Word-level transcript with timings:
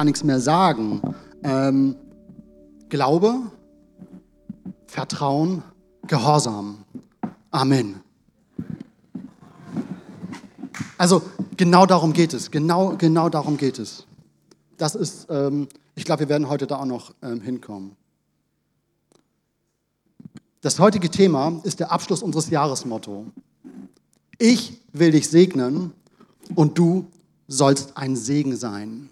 gar 0.00 0.04
nichts 0.04 0.24
mehr 0.24 0.40
sagen. 0.40 1.02
Ähm, 1.42 1.94
Glaube, 2.88 3.34
Vertrauen, 4.86 5.62
Gehorsam. 6.06 6.86
Amen. 7.50 8.00
Also 10.96 11.20
genau 11.54 11.84
darum 11.84 12.14
geht 12.14 12.32
es. 12.32 12.50
Genau, 12.50 12.96
genau 12.96 13.28
darum 13.28 13.58
geht 13.58 13.78
es. 13.78 14.06
Das 14.78 14.94
ist, 14.94 15.26
ähm, 15.28 15.68
ich 15.94 16.06
glaube, 16.06 16.20
wir 16.20 16.28
werden 16.30 16.48
heute 16.48 16.66
da 16.66 16.78
auch 16.78 16.86
noch 16.86 17.12
ähm, 17.20 17.42
hinkommen. 17.42 17.94
Das 20.62 20.78
heutige 20.78 21.10
Thema 21.10 21.60
ist 21.64 21.78
der 21.78 21.92
Abschluss 21.92 22.22
unseres 22.22 22.48
Jahresmotto. 22.48 23.26
Ich 24.38 24.80
will 24.94 25.10
dich 25.10 25.28
segnen 25.28 25.92
und 26.54 26.78
du 26.78 27.04
sollst 27.48 27.98
ein 27.98 28.16
Segen 28.16 28.56
sein. 28.56 29.10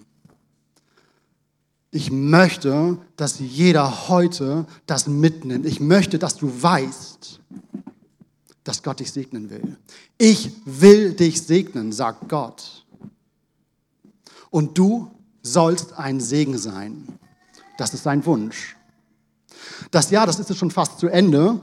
Ich 1.91 2.11
möchte, 2.11 2.99
dass 3.17 3.39
jeder 3.39 4.09
heute 4.09 4.67
das 4.87 5.07
mitnimmt. 5.07 5.65
Ich 5.65 5.81
möchte, 5.81 6.19
dass 6.19 6.37
du 6.37 6.51
weißt, 6.63 7.41
dass 8.65 8.83
Gott 8.83 9.01
dich 9.01 9.11
segnen 9.11 9.49
will. 9.49 9.77
Ich 10.19 10.51
will 10.67 11.15
dich 11.15 11.41
segnen, 11.43 11.93
sagt 11.93 12.29
Gott. 12.29 12.85
Und 14.51 14.77
du 14.77 15.11
sollst 15.43 15.95
ein 15.95 16.21
Segen 16.21 16.59
sein. 16.59 17.07
Das 17.79 17.95
ist 17.95 18.03
sein 18.03 18.25
Wunsch. 18.27 18.77
Das 19.91 20.11
Jahr, 20.11 20.27
das 20.27 20.39
ist 20.39 20.51
jetzt 20.51 20.59
schon 20.59 20.71
fast 20.71 20.99
zu 20.99 21.09
Ende 21.09 21.61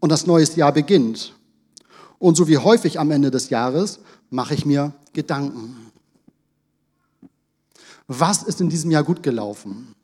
und 0.00 0.10
das 0.10 0.26
neue 0.26 0.44
Jahr 0.54 0.72
beginnt. 0.72 1.34
Und 2.18 2.36
so 2.36 2.48
wie 2.48 2.58
häufig 2.58 2.98
am 2.98 3.10
Ende 3.10 3.30
des 3.30 3.50
Jahres 3.50 4.00
mache 4.30 4.54
ich 4.54 4.64
mir 4.64 4.92
Gedanken. 5.12 5.87
Was 8.08 8.42
ist 8.42 8.60
in 8.60 8.68
diesem 8.68 8.90
Jahr 8.90 9.04
gut 9.04 9.22
gelaufen? 9.22 9.94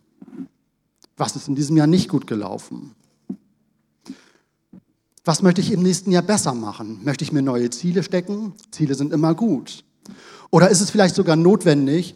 Was 1.16 1.34
ist 1.36 1.48
in 1.48 1.54
diesem 1.54 1.76
Jahr 1.76 1.86
nicht 1.86 2.08
gut 2.08 2.26
gelaufen? 2.26 2.94
Was 5.24 5.42
möchte 5.42 5.60
ich 5.60 5.72
im 5.72 5.82
nächsten 5.82 6.12
Jahr 6.12 6.22
besser 6.22 6.54
machen? 6.54 7.00
Möchte 7.02 7.24
ich 7.24 7.32
mir 7.32 7.42
neue 7.42 7.70
Ziele 7.70 8.02
stecken? 8.02 8.52
Ziele 8.70 8.94
sind 8.94 9.12
immer 9.12 9.34
gut. 9.34 9.84
Oder 10.50 10.68
ist 10.68 10.80
es 10.80 10.90
vielleicht 10.90 11.14
sogar 11.14 11.34
notwendig, 11.34 12.14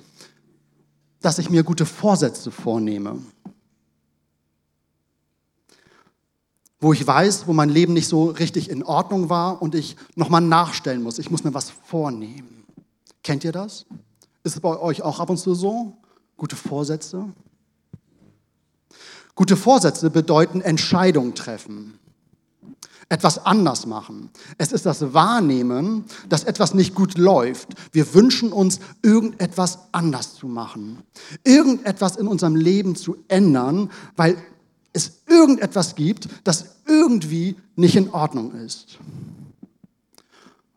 dass 1.20 1.38
ich 1.38 1.50
mir 1.50 1.64
gute 1.64 1.86
Vorsätze 1.86 2.50
vornehme? 2.50 3.18
wo 6.80 6.92
ich 6.92 7.06
weiß, 7.06 7.46
wo 7.46 7.52
mein 7.52 7.70
Leben 7.70 7.92
nicht 7.92 8.08
so 8.08 8.26
richtig 8.26 8.70
in 8.70 8.82
Ordnung 8.82 9.28
war 9.28 9.60
und 9.60 9.74
ich 9.74 9.96
nochmal 10.14 10.40
nachstellen 10.40 11.02
muss. 11.02 11.18
Ich 11.18 11.30
muss 11.30 11.44
mir 11.44 11.54
was 11.54 11.70
vornehmen. 11.70 12.64
Kennt 13.22 13.44
ihr 13.44 13.52
das? 13.52 13.84
Ist 14.48 14.54
es 14.54 14.60
bei 14.62 14.80
euch 14.80 15.02
auch 15.02 15.20
ab 15.20 15.28
und 15.28 15.36
zu 15.36 15.54
so? 15.54 15.98
Gute 16.38 16.56
Vorsätze? 16.56 17.26
Gute 19.34 19.58
Vorsätze 19.58 20.08
bedeuten 20.08 20.62
Entscheidungen 20.62 21.34
treffen, 21.34 21.98
etwas 23.10 23.44
anders 23.44 23.84
machen. 23.84 24.30
Es 24.56 24.72
ist 24.72 24.86
das 24.86 25.12
Wahrnehmen, 25.12 26.06
dass 26.30 26.44
etwas 26.44 26.72
nicht 26.72 26.94
gut 26.94 27.18
läuft. 27.18 27.74
Wir 27.92 28.14
wünschen 28.14 28.50
uns, 28.50 28.80
irgendetwas 29.02 29.80
anders 29.92 30.36
zu 30.36 30.46
machen, 30.48 31.02
irgendetwas 31.44 32.16
in 32.16 32.26
unserem 32.26 32.56
Leben 32.56 32.96
zu 32.96 33.18
ändern, 33.28 33.90
weil 34.16 34.38
es 34.94 35.24
irgendetwas 35.26 35.94
gibt, 35.94 36.26
das 36.44 36.76
irgendwie 36.86 37.56
nicht 37.76 37.96
in 37.96 38.08
Ordnung 38.14 38.54
ist. 38.54 38.98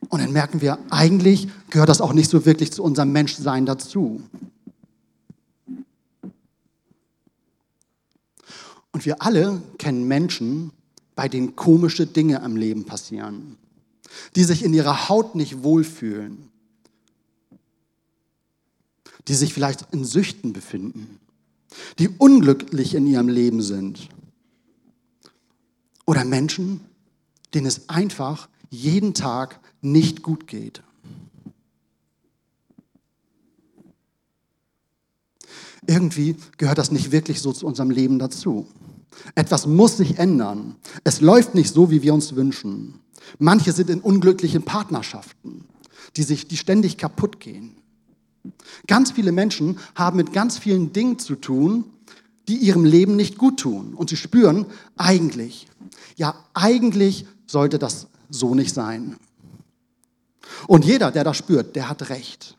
Und 0.09 0.21
dann 0.21 0.31
merken 0.31 0.61
wir, 0.61 0.79
eigentlich 0.89 1.47
gehört 1.69 1.89
das 1.89 2.01
auch 2.01 2.13
nicht 2.13 2.29
so 2.29 2.45
wirklich 2.45 2.71
zu 2.71 2.83
unserem 2.83 3.11
Menschsein 3.11 3.65
dazu. 3.65 4.21
Und 8.91 9.05
wir 9.05 9.21
alle 9.21 9.61
kennen 9.77 10.07
Menschen, 10.07 10.71
bei 11.15 11.29
denen 11.29 11.55
komische 11.55 12.07
Dinge 12.07 12.41
am 12.41 12.55
Leben 12.55 12.85
passieren, 12.85 13.57
die 14.35 14.43
sich 14.43 14.63
in 14.63 14.73
ihrer 14.73 15.07
Haut 15.07 15.35
nicht 15.35 15.63
wohlfühlen, 15.63 16.49
die 19.27 19.35
sich 19.35 19.53
vielleicht 19.53 19.93
in 19.93 20.03
Süchten 20.03 20.51
befinden, 20.51 21.19
die 21.99 22.09
unglücklich 22.09 22.95
in 22.95 23.07
ihrem 23.07 23.29
Leben 23.29 23.61
sind. 23.61 24.09
Oder 26.05 26.25
Menschen, 26.25 26.81
denen 27.53 27.67
es 27.67 27.87
einfach 27.87 28.49
jeden 28.69 29.13
Tag 29.13 29.59
nicht 29.81 30.21
gut 30.21 30.47
geht. 30.47 30.83
Irgendwie 35.87 36.35
gehört 36.57 36.77
das 36.77 36.91
nicht 36.91 37.11
wirklich 37.11 37.41
so 37.41 37.51
zu 37.51 37.65
unserem 37.65 37.89
Leben 37.89 38.19
dazu. 38.19 38.67
Etwas 39.35 39.65
muss 39.65 39.97
sich 39.97 40.19
ändern. 40.19 40.75
Es 41.03 41.21
läuft 41.21 41.55
nicht 41.55 41.73
so, 41.73 41.91
wie 41.91 42.01
wir 42.01 42.13
uns 42.13 42.35
wünschen. 42.35 42.99
Manche 43.39 43.71
sind 43.71 43.89
in 43.89 44.01
unglücklichen 44.01 44.63
Partnerschaften, 44.63 45.65
die 46.15 46.23
sich, 46.23 46.47
die 46.47 46.57
ständig 46.57 46.97
kaputt 46.97 47.39
gehen. 47.39 47.75
Ganz 48.87 49.11
viele 49.11 49.31
Menschen 49.31 49.77
haben 49.95 50.17
mit 50.17 50.33
ganz 50.33 50.57
vielen 50.57 50.93
Dingen 50.93 51.19
zu 51.19 51.35
tun, 51.35 51.85
die 52.47 52.57
ihrem 52.57 52.85
Leben 52.85 53.15
nicht 53.15 53.37
gut 53.37 53.59
tun. 53.59 53.93
Und 53.93 54.09
sie 54.09 54.17
spüren, 54.17 54.65
eigentlich, 54.97 55.67
ja, 56.15 56.35
eigentlich 56.53 57.25
sollte 57.45 57.79
das 57.79 58.07
so 58.29 58.55
nicht 58.55 58.73
sein. 58.73 59.17
Und 60.67 60.85
jeder, 60.85 61.11
der 61.11 61.23
das 61.23 61.37
spürt, 61.37 61.75
der 61.75 61.89
hat 61.89 62.09
recht. 62.09 62.57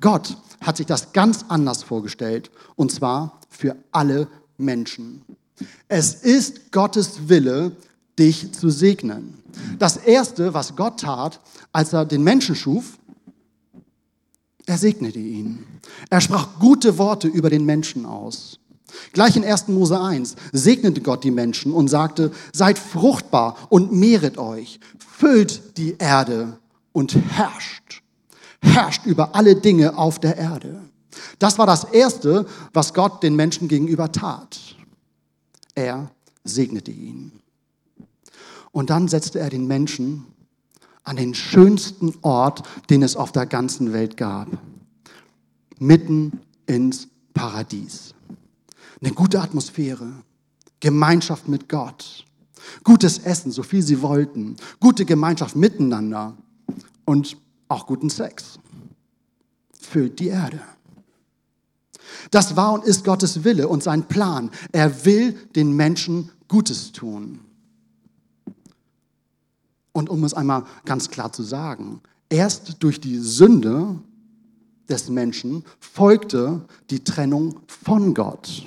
Gott 0.00 0.36
hat 0.60 0.76
sich 0.76 0.86
das 0.86 1.12
ganz 1.12 1.44
anders 1.48 1.82
vorgestellt, 1.82 2.50
und 2.76 2.92
zwar 2.92 3.40
für 3.48 3.76
alle 3.92 4.28
Menschen. 4.56 5.22
Es 5.88 6.14
ist 6.14 6.72
Gottes 6.72 7.28
Wille, 7.28 7.76
dich 8.18 8.52
zu 8.52 8.70
segnen. 8.70 9.42
Das 9.78 9.96
Erste, 9.96 10.54
was 10.54 10.76
Gott 10.76 11.00
tat, 11.00 11.40
als 11.72 11.92
er 11.92 12.04
den 12.04 12.22
Menschen 12.22 12.54
schuf, 12.54 12.98
er 14.66 14.78
segnete 14.78 15.18
ihn. 15.18 15.64
Er 16.10 16.20
sprach 16.20 16.58
gute 16.58 16.98
Worte 16.98 17.28
über 17.28 17.50
den 17.50 17.64
Menschen 17.64 18.06
aus. 18.06 18.58
Gleich 19.12 19.36
in 19.36 19.44
1. 19.44 19.68
Mose 19.68 20.00
1 20.00 20.36
segnete 20.52 21.00
Gott 21.00 21.24
die 21.24 21.30
Menschen 21.30 21.72
und 21.72 21.88
sagte, 21.88 22.30
seid 22.52 22.78
fruchtbar 22.78 23.56
und 23.70 23.92
mehret 23.92 24.38
euch, 24.38 24.78
füllt 24.98 25.78
die 25.78 25.96
Erde 25.98 26.58
und 26.92 27.14
herrscht. 27.14 28.02
Herrscht 28.60 29.06
über 29.06 29.34
alle 29.34 29.56
Dinge 29.56 29.96
auf 29.96 30.18
der 30.20 30.36
Erde. 30.36 30.80
Das 31.38 31.58
war 31.58 31.66
das 31.66 31.84
Erste, 31.84 32.46
was 32.72 32.94
Gott 32.94 33.22
den 33.22 33.36
Menschen 33.36 33.68
gegenüber 33.68 34.12
tat. 34.12 34.76
Er 35.74 36.10
segnete 36.44 36.90
ihn. 36.90 37.32
Und 38.70 38.90
dann 38.90 39.08
setzte 39.08 39.38
er 39.40 39.50
den 39.50 39.66
Menschen 39.66 40.26
an 41.04 41.16
den 41.16 41.34
schönsten 41.34 42.14
Ort, 42.22 42.62
den 42.88 43.02
es 43.02 43.16
auf 43.16 43.32
der 43.32 43.46
ganzen 43.46 43.92
Welt 43.92 44.16
gab. 44.16 44.48
Mitten 45.78 46.40
ins 46.66 47.08
Paradies. 47.34 48.14
Eine 49.00 49.12
gute 49.12 49.40
Atmosphäre, 49.40 50.12
Gemeinschaft 50.78 51.48
mit 51.48 51.68
Gott, 51.68 52.24
gutes 52.84 53.18
Essen, 53.18 53.50
so 53.50 53.62
viel 53.62 53.82
sie 53.82 54.00
wollten, 54.00 54.56
gute 54.78 55.04
Gemeinschaft 55.04 55.56
miteinander 55.56 56.36
und 57.04 57.36
auch 57.68 57.86
guten 57.86 58.10
Sex. 58.10 58.58
Füllt 59.80 60.18
die 60.20 60.28
Erde. 60.28 60.60
Das 62.30 62.56
war 62.56 62.72
und 62.72 62.84
ist 62.84 63.04
Gottes 63.04 63.44
Wille 63.44 63.68
und 63.68 63.82
sein 63.82 64.06
Plan. 64.08 64.50
Er 64.72 65.04
will 65.04 65.32
den 65.54 65.72
Menschen 65.72 66.30
Gutes 66.48 66.92
tun. 66.92 67.40
Und 69.92 70.08
um 70.08 70.24
es 70.24 70.34
einmal 70.34 70.64
ganz 70.84 71.10
klar 71.10 71.32
zu 71.32 71.42
sagen, 71.42 72.00
erst 72.28 72.82
durch 72.82 73.00
die 73.00 73.18
Sünde 73.18 73.98
des 74.88 75.08
Menschen 75.08 75.64
folgte 75.80 76.62
die 76.90 77.04
Trennung 77.04 77.60
von 77.66 78.14
Gott. 78.14 78.66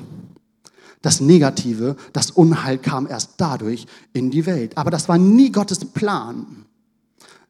Das 1.01 1.19
Negative, 1.21 1.95
das 2.13 2.31
Unheil 2.31 2.77
kam 2.79 3.07
erst 3.07 3.33
dadurch 3.37 3.85
in 4.13 4.31
die 4.31 4.45
Welt. 4.45 4.77
Aber 4.77 4.89
das 4.89 5.07
war 5.07 5.17
nie 5.17 5.51
Gottes 5.51 5.85
Plan. 5.85 6.65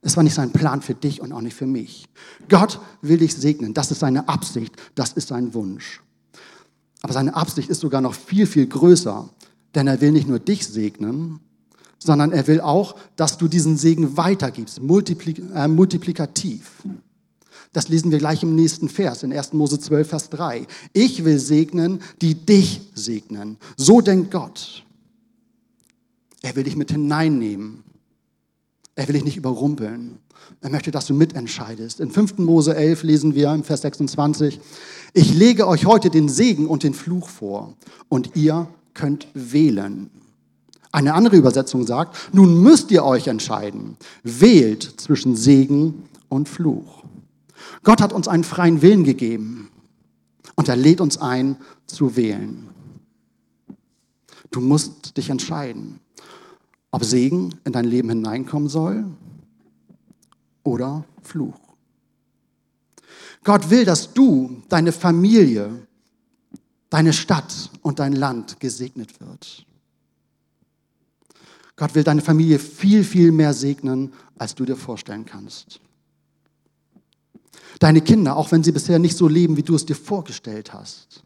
Es 0.06 0.16
war 0.16 0.24
nicht 0.24 0.36
sein 0.36 0.52
Plan 0.52 0.84
für 0.84 0.94
dich 0.94 1.20
und 1.20 1.32
auch 1.32 1.42
nicht 1.42 1.56
für 1.56 1.66
mich. 1.66 2.08
Gott 2.48 2.80
will 3.02 3.18
dich 3.18 3.34
segnen. 3.34 3.74
Das 3.74 3.90
ist 3.90 4.02
seine 4.02 4.30
Absicht. 4.30 4.76
Das 4.94 5.14
ist 5.14 5.30
sein 5.30 5.56
Wunsch. 5.56 6.00
Aber 7.02 7.12
seine 7.12 7.36
Absicht 7.36 7.70
ist 7.70 7.82
sogar 7.82 8.02
noch 8.02 8.14
viel, 8.14 8.46
viel 8.46 8.68
größer. 8.68 9.28
Denn 9.74 9.88
er 9.88 10.00
will 10.02 10.12
nicht 10.12 10.28
nur 10.28 10.38
dich 10.38 10.68
segnen, 10.68 11.40
sondern 11.98 12.32
er 12.32 12.46
will 12.46 12.62
auch, 12.62 12.96
dass 13.16 13.40
du 13.40 13.48
diesen 13.48 13.78
Segen 13.78 14.16
weitergibst, 14.16 14.80
multiplik 14.80 15.42
äh, 15.56 15.68
multiplikativ. 15.68 16.84
Das 17.74 17.90
lesen 17.90 18.12
wir 18.12 18.20
gleich 18.20 18.44
im 18.44 18.54
nächsten 18.54 18.90
Vers, 18.90 19.24
in 19.24 19.34
1. 19.34 19.54
Mose 19.54 19.80
12, 19.80 20.08
Vers 20.08 20.30
3. 20.30 20.68
Ich 20.94 21.26
will 21.26 21.40
segnen, 21.40 22.00
die 22.22 22.36
dich 22.36 22.92
segnen. 22.94 23.58
So 23.76 24.02
denkt 24.02 24.30
Gott. 24.30 24.86
Er 26.44 26.56
will 26.56 26.64
dich 26.64 26.76
mit 26.76 26.92
hineinnehmen. 26.92 27.85
Er 28.96 29.08
will 29.08 29.14
dich 29.14 29.26
nicht 29.26 29.38
überrumpeln. 29.38 30.20
Er 30.62 30.70
möchte, 30.70 30.92
dass 30.92 31.06
du 31.06 31.14
mitentscheidest. 31.14 32.00
In 32.00 32.12
5. 32.12 32.38
Mose 32.38 32.76
11 32.76 33.04
lesen 33.04 33.36
wir 33.36 33.54
im 33.54 33.64
Vers 33.64 33.82
26, 33.82 34.60
ich 35.14 35.34
lege 35.34 35.68
euch 35.68 35.86
heute 35.86 36.10
den 36.10 36.30
Segen 36.30 36.68
und 36.68 36.84
den 36.84 36.94
Fluch 36.94 37.30
vor 37.30 37.74
und 38.10 38.36
ihr 38.36 38.68
könnt 38.94 39.28
wählen. 39.34 40.10
Eine 40.92 41.14
andere 41.14 41.36
Übersetzung 41.36 41.86
sagt, 41.86 42.34
nun 42.34 42.62
müsst 42.62 42.90
ihr 42.92 43.04
euch 43.04 43.28
entscheiden. 43.28 43.98
Wählt 44.24 44.84
zwischen 44.84 45.36
Segen 45.36 46.04
und 46.30 46.48
Fluch. 46.48 47.04
Gott 47.84 48.02
hat 48.02 48.14
uns 48.14 48.28
einen 48.30 48.46
freien 48.46 48.82
Willen 48.82 49.04
gegeben 49.04 49.70
und 50.56 50.70
er 50.70 50.78
lädt 50.78 51.02
uns 51.02 51.18
ein 51.18 51.58
zu 51.86 52.16
wählen. 52.16 52.70
Du 54.52 54.62
musst 54.62 55.18
dich 55.18 55.30
entscheiden, 55.30 56.00
ob 56.96 57.04
Segen 57.04 57.54
in 57.66 57.74
dein 57.74 57.84
Leben 57.84 58.08
hineinkommen 58.08 58.70
soll 58.70 59.04
oder 60.64 61.04
Fluch. 61.24 61.60
Gott 63.44 63.70
will, 63.70 63.84
dass 63.84 64.14
du, 64.14 64.64
deine 64.70 64.94
Familie, 64.94 65.86
deine 66.90 67.12
Stadt 67.12 67.70
und 67.82 68.00
dein 68.00 68.14
Land 68.14 68.62
gesegnet 68.62 69.20
wird. 69.20 69.66
Gott 71.76 71.96
will 71.96 72.06
deine 72.06 72.22
Familie 72.22 72.60
viel, 72.60 73.04
viel 73.04 73.34
mehr 73.34 73.54
segnen, 73.54 74.14
als 74.38 74.56
du 74.56 74.64
dir 74.64 74.78
vorstellen 74.78 75.26
kannst. 75.26 75.82
Deine 77.80 78.00
Kinder, 78.00 78.38
auch 78.38 78.54
wenn 78.54 78.64
sie 78.64 78.72
bisher 78.72 79.00
nicht 79.00 79.18
so 79.18 79.28
leben, 79.28 79.58
wie 79.58 79.64
du 79.64 79.76
es 79.76 79.86
dir 79.86 79.98
vorgestellt 79.98 80.72
hast. 80.72 81.26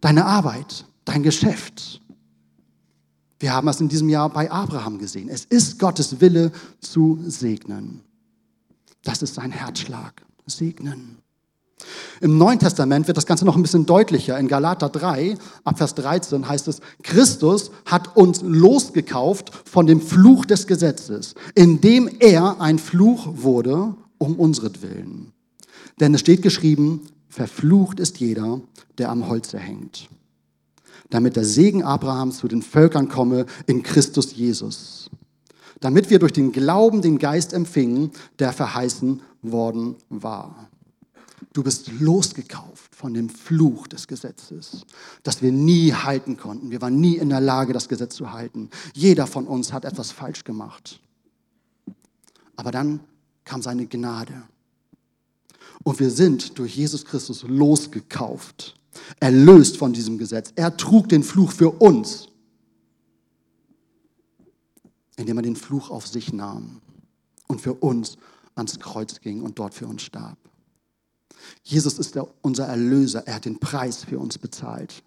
Deine 0.00 0.24
Arbeit, 0.24 0.86
dein 1.04 1.22
Geschäft. 1.22 2.00
Wir 3.38 3.52
haben 3.52 3.68
es 3.68 3.80
in 3.80 3.88
diesem 3.88 4.08
Jahr 4.08 4.30
bei 4.30 4.50
Abraham 4.50 4.98
gesehen. 4.98 5.28
Es 5.28 5.44
ist 5.44 5.78
Gottes 5.78 6.20
Wille 6.20 6.52
zu 6.80 7.18
segnen. 7.26 8.00
Das 9.04 9.22
ist 9.22 9.34
sein 9.34 9.52
Herzschlag. 9.52 10.22
Segnen. 10.46 11.18
Im 12.20 12.38
Neuen 12.38 12.58
Testament 12.58 13.06
wird 13.06 13.16
das 13.16 13.26
Ganze 13.26 13.44
noch 13.44 13.56
ein 13.56 13.62
bisschen 13.62 13.84
deutlicher. 13.84 14.38
In 14.38 14.48
Galater 14.48 14.88
3, 14.88 15.36
ab 15.64 15.76
Vers 15.76 15.94
13 15.96 16.48
heißt 16.48 16.68
es, 16.68 16.80
Christus 17.02 17.70
hat 17.84 18.16
uns 18.16 18.40
losgekauft 18.42 19.52
von 19.64 19.86
dem 19.86 20.00
Fluch 20.00 20.46
des 20.46 20.66
Gesetzes, 20.66 21.34
indem 21.54 22.08
er 22.20 22.60
ein 22.60 22.78
Fluch 22.78 23.26
wurde 23.36 23.94
um 24.18 24.36
unsretwillen. 24.36 25.32
Denn 26.00 26.14
es 26.14 26.20
steht 26.20 26.42
geschrieben, 26.42 27.02
verflucht 27.28 28.00
ist 28.00 28.18
jeder, 28.18 28.60
der 28.96 29.10
am 29.10 29.28
Holze 29.28 29.58
hängt, 29.58 30.08
damit 31.10 31.36
der 31.36 31.44
Segen 31.44 31.82
Abrahams 31.82 32.38
zu 32.38 32.48
den 32.48 32.62
Völkern 32.62 33.08
komme 33.08 33.46
in 33.66 33.82
Christus 33.82 34.34
Jesus, 34.34 35.10
damit 35.80 36.10
wir 36.10 36.18
durch 36.18 36.32
den 36.32 36.52
Glauben 36.52 37.02
den 37.02 37.18
Geist 37.18 37.52
empfingen, 37.52 38.10
der 38.38 38.52
verheißen 38.52 39.22
worden 39.42 39.96
war. 40.08 40.68
Du 41.52 41.62
bist 41.62 41.90
losgekauft 42.00 42.94
von 42.94 43.14
dem 43.14 43.30
Fluch 43.30 43.86
des 43.86 44.08
Gesetzes, 44.08 44.84
das 45.22 45.40
wir 45.40 45.52
nie 45.52 45.92
halten 45.92 46.36
konnten. 46.36 46.70
Wir 46.70 46.82
waren 46.82 47.00
nie 47.00 47.16
in 47.16 47.30
der 47.30 47.40
Lage, 47.40 47.72
das 47.72 47.88
Gesetz 47.88 48.14
zu 48.14 48.32
halten. 48.32 48.68
Jeder 48.92 49.26
von 49.26 49.46
uns 49.46 49.72
hat 49.72 49.86
etwas 49.86 50.12
falsch 50.12 50.44
gemacht. 50.44 51.00
Aber 52.56 52.72
dann 52.72 53.00
kam 53.44 53.62
seine 53.62 53.86
Gnade. 53.86 54.42
Und 55.82 56.00
wir 56.00 56.10
sind 56.10 56.58
durch 56.58 56.76
Jesus 56.76 57.04
Christus 57.04 57.42
losgekauft, 57.42 58.76
erlöst 59.20 59.76
von 59.76 59.92
diesem 59.92 60.18
Gesetz. 60.18 60.52
Er 60.56 60.76
trug 60.76 61.08
den 61.08 61.22
Fluch 61.22 61.52
für 61.52 61.70
uns, 61.70 62.28
indem 65.16 65.38
er 65.38 65.42
den 65.42 65.56
Fluch 65.56 65.90
auf 65.90 66.06
sich 66.06 66.32
nahm 66.32 66.80
und 67.46 67.60
für 67.60 67.74
uns 67.74 68.18
ans 68.54 68.78
Kreuz 68.78 69.20
ging 69.20 69.42
und 69.42 69.58
dort 69.58 69.74
für 69.74 69.86
uns 69.86 70.02
starb. 70.02 70.38
Jesus 71.62 71.98
ist 71.98 72.14
der, 72.14 72.26
unser 72.42 72.66
Erlöser. 72.66 73.26
Er 73.26 73.36
hat 73.36 73.44
den 73.44 73.58
Preis 73.58 74.04
für 74.04 74.18
uns 74.18 74.38
bezahlt. 74.38 75.02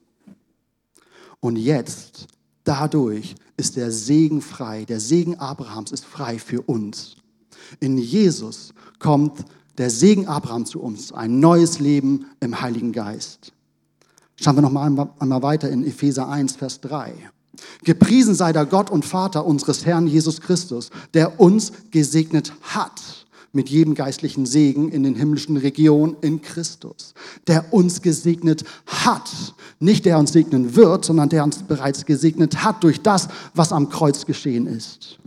Und 1.40 1.56
jetzt, 1.58 2.28
dadurch, 2.64 3.36
ist 3.58 3.76
der 3.76 3.92
Segen 3.92 4.42
frei. 4.42 4.86
Der 4.86 5.00
Segen 5.00 5.40
Abrahams 5.40 5.92
ist 5.92 6.06
frei 6.06 6.40
für 6.40 6.62
uns. 6.62 7.16
In 7.80 7.98
Jesus 7.98 8.74
kommt 9.00 9.46
der 9.78 9.90
Segen 9.90 10.28
Abraham 10.28 10.66
zu 10.66 10.82
uns, 10.82 11.12
ein 11.12 11.40
neues 11.40 11.80
Leben 11.80 12.26
im 12.42 12.60
Heiligen 12.60 12.92
Geist. 12.92 13.54
Schauen 14.42 14.56
wir 14.56 14.62
noch 14.62 14.72
mal 14.72 15.10
einmal 15.20 15.42
weiter 15.42 15.70
in 15.70 15.86
Epheser 15.86 16.30
1, 16.30 16.56
Vers 16.56 16.80
3. 16.82 17.14
Gepriesen 17.84 18.36
sei 18.36 18.54
der 18.54 18.66
Gott 18.66 18.90
und 18.90 19.04
Vater 19.04 19.46
unseres 19.46 19.86
Herrn 19.86 20.08
Jesus 20.08 20.40
Christus, 20.40 20.92
der 21.14 21.42
uns 21.42 21.74
gesegnet 21.92 22.54
hat 22.62 23.02
mit 23.52 23.70
jedem 23.70 23.96
geistlichen 23.96 24.46
Segen 24.46 24.90
in 24.90 25.04
den 25.04 25.16
himmlischen 25.16 25.58
Regionen 25.58 26.16
in 26.22 26.42
Christus, 26.42 27.14
der 27.48 27.74
uns 27.74 28.02
gesegnet 28.02 28.64
hat. 28.86 29.30
Nicht 29.80 30.06
der 30.06 30.20
uns 30.20 30.32
segnen 30.32 30.76
wird, 30.76 31.04
sondern 31.04 31.30
der 31.30 31.44
uns 31.44 31.64
bereits 31.64 32.06
gesegnet 32.06 32.64
hat 32.64 32.84
durch 32.84 33.02
das, 33.02 33.28
was 33.54 33.74
am 33.74 33.90
Kreuz 33.90 34.26
geschehen 34.26 34.68
ist. 34.68 35.20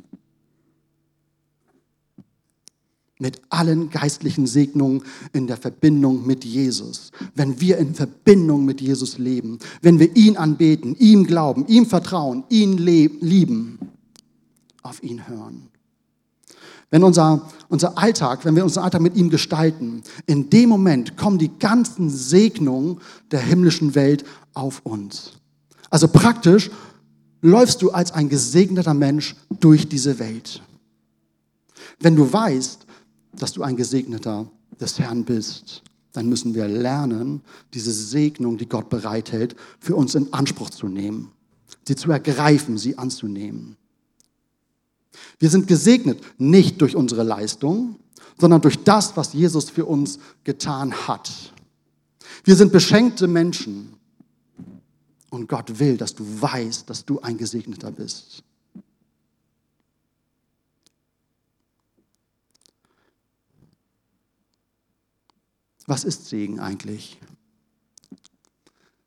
Mit 3.22 3.40
allen 3.50 3.88
geistlichen 3.88 4.48
Segnungen 4.48 5.04
in 5.32 5.46
der 5.46 5.56
Verbindung 5.56 6.26
mit 6.26 6.44
Jesus. 6.44 7.12
Wenn 7.36 7.60
wir 7.60 7.78
in 7.78 7.94
Verbindung 7.94 8.64
mit 8.64 8.80
Jesus 8.80 9.16
leben, 9.18 9.60
wenn 9.80 10.00
wir 10.00 10.16
ihn 10.16 10.36
anbeten, 10.36 10.96
ihm 10.98 11.24
glauben, 11.24 11.64
ihm 11.68 11.86
vertrauen, 11.86 12.42
ihn 12.48 12.78
lieben, 12.78 13.78
auf 14.82 15.00
ihn 15.04 15.28
hören. 15.28 15.68
Wenn 16.90 17.04
unser, 17.04 17.48
unser 17.68 17.96
Alltag, 17.96 18.44
wenn 18.44 18.56
wir 18.56 18.64
unseren 18.64 18.82
Alltag 18.82 19.00
mit 19.00 19.16
ihm 19.16 19.30
gestalten, 19.30 20.02
in 20.26 20.50
dem 20.50 20.68
Moment 20.68 21.16
kommen 21.16 21.38
die 21.38 21.56
ganzen 21.60 22.10
Segnungen 22.10 22.98
der 23.30 23.40
himmlischen 23.40 23.94
Welt 23.94 24.24
auf 24.52 24.80
uns. 24.82 25.34
Also 25.90 26.08
praktisch 26.08 26.72
läufst 27.40 27.82
du 27.82 27.92
als 27.92 28.10
ein 28.10 28.28
gesegneter 28.28 28.94
Mensch 28.94 29.36
durch 29.60 29.88
diese 29.88 30.18
Welt. 30.18 30.60
Wenn 32.00 32.16
du 32.16 32.32
weißt, 32.32 32.86
dass 33.32 33.52
du 33.52 33.62
ein 33.62 33.76
Gesegneter 33.76 34.46
des 34.80 34.98
Herrn 34.98 35.24
bist, 35.24 35.82
dann 36.12 36.28
müssen 36.28 36.54
wir 36.54 36.68
lernen, 36.68 37.40
diese 37.72 37.92
Segnung, 37.92 38.58
die 38.58 38.68
Gott 38.68 38.90
bereithält, 38.90 39.56
für 39.80 39.96
uns 39.96 40.14
in 40.14 40.32
Anspruch 40.32 40.70
zu 40.70 40.88
nehmen, 40.88 41.32
sie 41.86 41.96
zu 41.96 42.10
ergreifen, 42.10 42.76
sie 42.76 42.98
anzunehmen. 42.98 43.76
Wir 45.38 45.50
sind 45.50 45.66
gesegnet 45.66 46.20
nicht 46.38 46.80
durch 46.80 46.96
unsere 46.96 47.22
Leistung, 47.22 47.96
sondern 48.38 48.60
durch 48.60 48.82
das, 48.82 49.16
was 49.16 49.32
Jesus 49.32 49.70
für 49.70 49.84
uns 49.84 50.18
getan 50.44 50.92
hat. 51.06 51.52
Wir 52.44 52.56
sind 52.56 52.72
beschenkte 52.72 53.26
Menschen 53.26 53.94
und 55.30 55.48
Gott 55.48 55.78
will, 55.78 55.96
dass 55.96 56.14
du 56.14 56.24
weißt, 56.24 56.88
dass 56.88 57.04
du 57.04 57.20
ein 57.20 57.38
Gesegneter 57.38 57.90
bist. 57.90 58.42
Was 65.86 66.04
ist 66.04 66.26
Segen 66.26 66.60
eigentlich? 66.60 67.18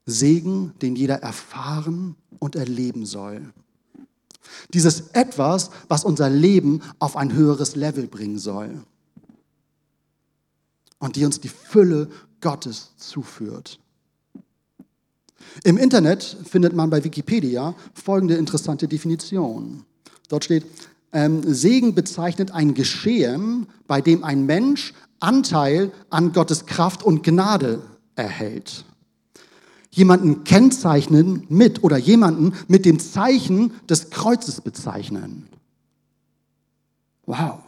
Segen, 0.06 0.74
den 0.82 0.96
jeder 0.96 1.16
erfahren 1.16 2.16
und 2.40 2.56
erleben 2.56 3.06
soll. 3.06 3.54
Dieses 4.74 5.10
etwas, 5.14 5.72
was 5.88 6.04
unser 6.04 6.30
Leben 6.30 6.82
auf 7.00 7.18
ein 7.18 7.34
höheres 7.34 7.76
Level 7.76 8.08
bringen 8.08 8.38
soll. 8.38 8.84
Und 11.00 11.16
die 11.16 11.26
uns 11.26 11.40
die 11.40 11.50
Fülle 11.50 12.10
Gottes 12.42 12.96
zuführt. 12.98 13.80
Im 15.64 15.78
Internet 15.78 16.38
findet 16.46 16.74
man 16.74 16.90
bei 16.90 17.04
Wikipedia 17.04 17.76
folgende 17.94 18.36
interessante 18.36 18.88
Definition. 18.88 19.86
Dort 20.30 20.46
steht, 20.46 20.66
ähm, 21.12 21.42
Segen 21.54 21.96
bezeichnet 21.96 22.52
ein 22.52 22.74
Geschehen, 22.74 23.68
bei 23.88 24.02
dem 24.02 24.24
ein 24.24 24.46
Mensch 24.46 24.94
Anteil 25.26 25.92
an 26.10 26.32
Gottes 26.32 26.66
Kraft 26.66 27.04
und 27.04 27.24
Gnade 27.24 27.82
erhält 28.16 28.86
jemanden 29.96 30.44
kennzeichnen 30.44 31.46
mit 31.48 31.84
oder 31.84 31.98
jemanden 31.98 32.54
mit 32.68 32.86
dem 32.86 33.00
Zeichen 33.00 33.72
des 33.90 34.10
Kreuzes 34.10 34.60
bezeichnen. 34.60 35.48
Wow. 37.26 37.60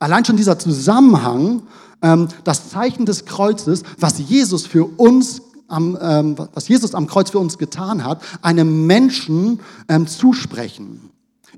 Allein 0.00 0.24
schon 0.24 0.36
dieser 0.36 0.58
Zusammenhang, 0.58 1.62
ähm, 2.02 2.28
das 2.42 2.70
Zeichen 2.70 3.06
des 3.06 3.26
Kreuzes, 3.26 3.84
was 3.98 4.18
Jesus 4.18 4.66
für 4.66 4.84
uns 4.84 5.40
am, 5.68 5.96
ähm, 6.00 6.36
was 6.52 6.66
Jesus 6.68 6.94
am 6.94 7.06
Kreuz 7.06 7.30
für 7.30 7.38
uns 7.38 7.58
getan 7.58 8.04
hat, 8.04 8.22
einem 8.42 8.86
Menschen 8.86 9.60
ähm, 9.88 10.08
zusprechen, 10.08 11.10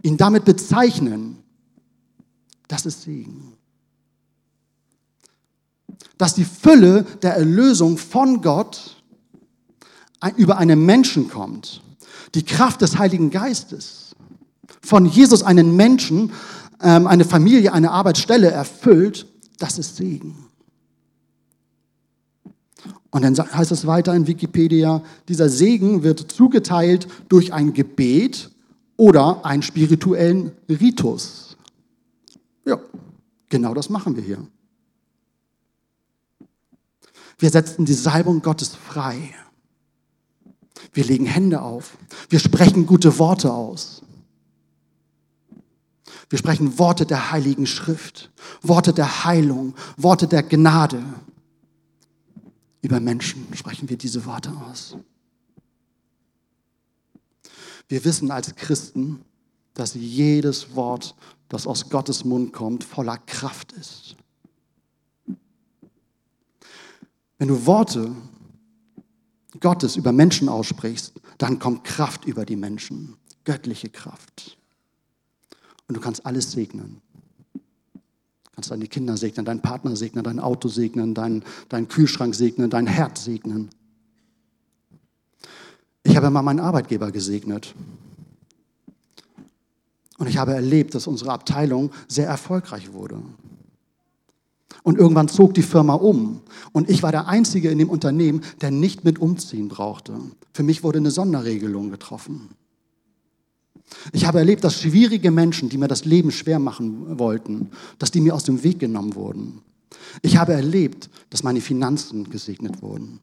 ihn 0.02 0.18
damit 0.18 0.44
bezeichnen, 0.44 1.38
das 2.68 2.84
ist 2.84 3.02
Segen. 3.02 3.57
Dass 6.18 6.34
die 6.34 6.44
Fülle 6.44 7.04
der 7.22 7.34
Erlösung 7.34 7.96
von 7.96 8.42
Gott 8.42 8.96
über 10.36 10.58
einen 10.58 10.84
Menschen 10.84 11.28
kommt, 11.28 11.80
die 12.34 12.44
Kraft 12.44 12.82
des 12.82 12.98
Heiligen 12.98 13.30
Geistes, 13.30 14.14
von 14.82 15.06
Jesus 15.06 15.42
einen 15.42 15.76
Menschen, 15.76 16.32
ähm, 16.82 17.06
eine 17.06 17.24
Familie, 17.24 17.72
eine 17.72 17.90
Arbeitsstelle 17.90 18.50
erfüllt, 18.50 19.26
das 19.58 19.78
ist 19.78 19.96
Segen. 19.96 20.48
Und 23.10 23.22
dann 23.22 23.36
heißt 23.36 23.72
es 23.72 23.86
weiter 23.86 24.14
in 24.14 24.26
Wikipedia, 24.26 25.02
dieser 25.28 25.48
Segen 25.48 26.02
wird 26.02 26.30
zugeteilt 26.30 27.08
durch 27.28 27.52
ein 27.52 27.72
Gebet 27.72 28.50
oder 28.96 29.44
einen 29.46 29.62
spirituellen 29.62 30.52
Ritus. 30.68 31.56
Ja, 32.66 32.78
genau 33.48 33.72
das 33.72 33.88
machen 33.88 34.14
wir 34.16 34.22
hier. 34.22 34.38
Wir 37.38 37.50
setzen 37.50 37.84
die 37.84 37.94
Salbung 37.94 38.42
Gottes 38.42 38.74
frei. 38.74 39.34
Wir 40.92 41.04
legen 41.04 41.26
Hände 41.26 41.62
auf. 41.62 41.96
Wir 42.28 42.40
sprechen 42.40 42.86
gute 42.86 43.18
Worte 43.18 43.52
aus. 43.52 44.02
Wir 46.30 46.38
sprechen 46.38 46.78
Worte 46.78 47.06
der 47.06 47.30
Heiligen 47.30 47.66
Schrift, 47.66 48.30
Worte 48.60 48.92
der 48.92 49.24
Heilung, 49.24 49.74
Worte 49.96 50.26
der 50.26 50.42
Gnade. 50.42 51.02
Über 52.82 53.00
Menschen 53.00 53.46
sprechen 53.54 53.88
wir 53.88 53.96
diese 53.96 54.24
Worte 54.26 54.52
aus. 54.68 54.96
Wir 57.88 58.04
wissen 58.04 58.30
als 58.30 58.54
Christen, 58.56 59.24
dass 59.72 59.94
jedes 59.94 60.74
Wort, 60.74 61.14
das 61.48 61.66
aus 61.66 61.88
Gottes 61.88 62.24
Mund 62.24 62.52
kommt, 62.52 62.84
voller 62.84 63.16
Kraft 63.16 63.72
ist. 63.72 64.16
Wenn 67.38 67.48
du 67.48 67.66
Worte 67.66 68.14
Gottes 69.60 69.96
über 69.96 70.12
Menschen 70.12 70.48
aussprichst, 70.48 71.14
dann 71.38 71.58
kommt 71.58 71.84
Kraft 71.84 72.24
über 72.24 72.44
die 72.44 72.56
Menschen, 72.56 73.16
göttliche 73.44 73.88
Kraft. 73.88 74.58
Und 75.86 75.96
du 75.96 76.00
kannst 76.00 76.26
alles 76.26 76.52
segnen. 76.52 77.00
Du 77.54 78.50
kannst 78.54 78.70
deine 78.70 78.88
Kinder 78.88 79.16
segnen, 79.16 79.46
deinen 79.46 79.62
Partner 79.62 79.96
segnen, 79.96 80.24
dein 80.24 80.40
Auto 80.40 80.68
segnen, 80.68 81.14
deinen, 81.14 81.44
deinen 81.68 81.88
Kühlschrank 81.88 82.34
segnen, 82.34 82.70
dein 82.70 82.86
Herz 82.86 83.24
segnen. 83.24 83.70
Ich 86.02 86.16
habe 86.16 86.30
mal 86.30 86.42
meinen 86.42 86.60
Arbeitgeber 86.60 87.12
gesegnet. 87.12 87.74
Und 90.18 90.26
ich 90.26 90.36
habe 90.36 90.52
erlebt, 90.52 90.94
dass 90.94 91.06
unsere 91.06 91.32
Abteilung 91.32 91.92
sehr 92.08 92.26
erfolgreich 92.26 92.92
wurde. 92.92 93.22
Und 94.82 94.98
irgendwann 94.98 95.28
zog 95.28 95.54
die 95.54 95.62
Firma 95.62 95.94
um. 95.94 96.40
Und 96.72 96.88
ich 96.88 97.02
war 97.02 97.12
der 97.12 97.28
Einzige 97.28 97.70
in 97.70 97.78
dem 97.78 97.90
Unternehmen, 97.90 98.42
der 98.60 98.70
nicht 98.70 99.04
mit 99.04 99.18
umziehen 99.18 99.68
brauchte. 99.68 100.14
Für 100.52 100.62
mich 100.62 100.82
wurde 100.82 100.98
eine 100.98 101.10
Sonderregelung 101.10 101.90
getroffen. 101.90 102.50
Ich 104.12 104.26
habe 104.26 104.38
erlebt, 104.38 104.64
dass 104.64 104.80
schwierige 104.80 105.30
Menschen, 105.30 105.68
die 105.68 105.78
mir 105.78 105.88
das 105.88 106.04
Leben 106.04 106.30
schwer 106.30 106.58
machen 106.58 107.18
wollten, 107.18 107.70
dass 107.98 108.10
die 108.10 108.20
mir 108.20 108.34
aus 108.34 108.44
dem 108.44 108.62
Weg 108.62 108.78
genommen 108.78 109.14
wurden. 109.14 109.62
Ich 110.22 110.36
habe 110.36 110.52
erlebt, 110.52 111.08
dass 111.30 111.42
meine 111.42 111.60
Finanzen 111.60 112.28
gesegnet 112.30 112.82
wurden. 112.82 113.20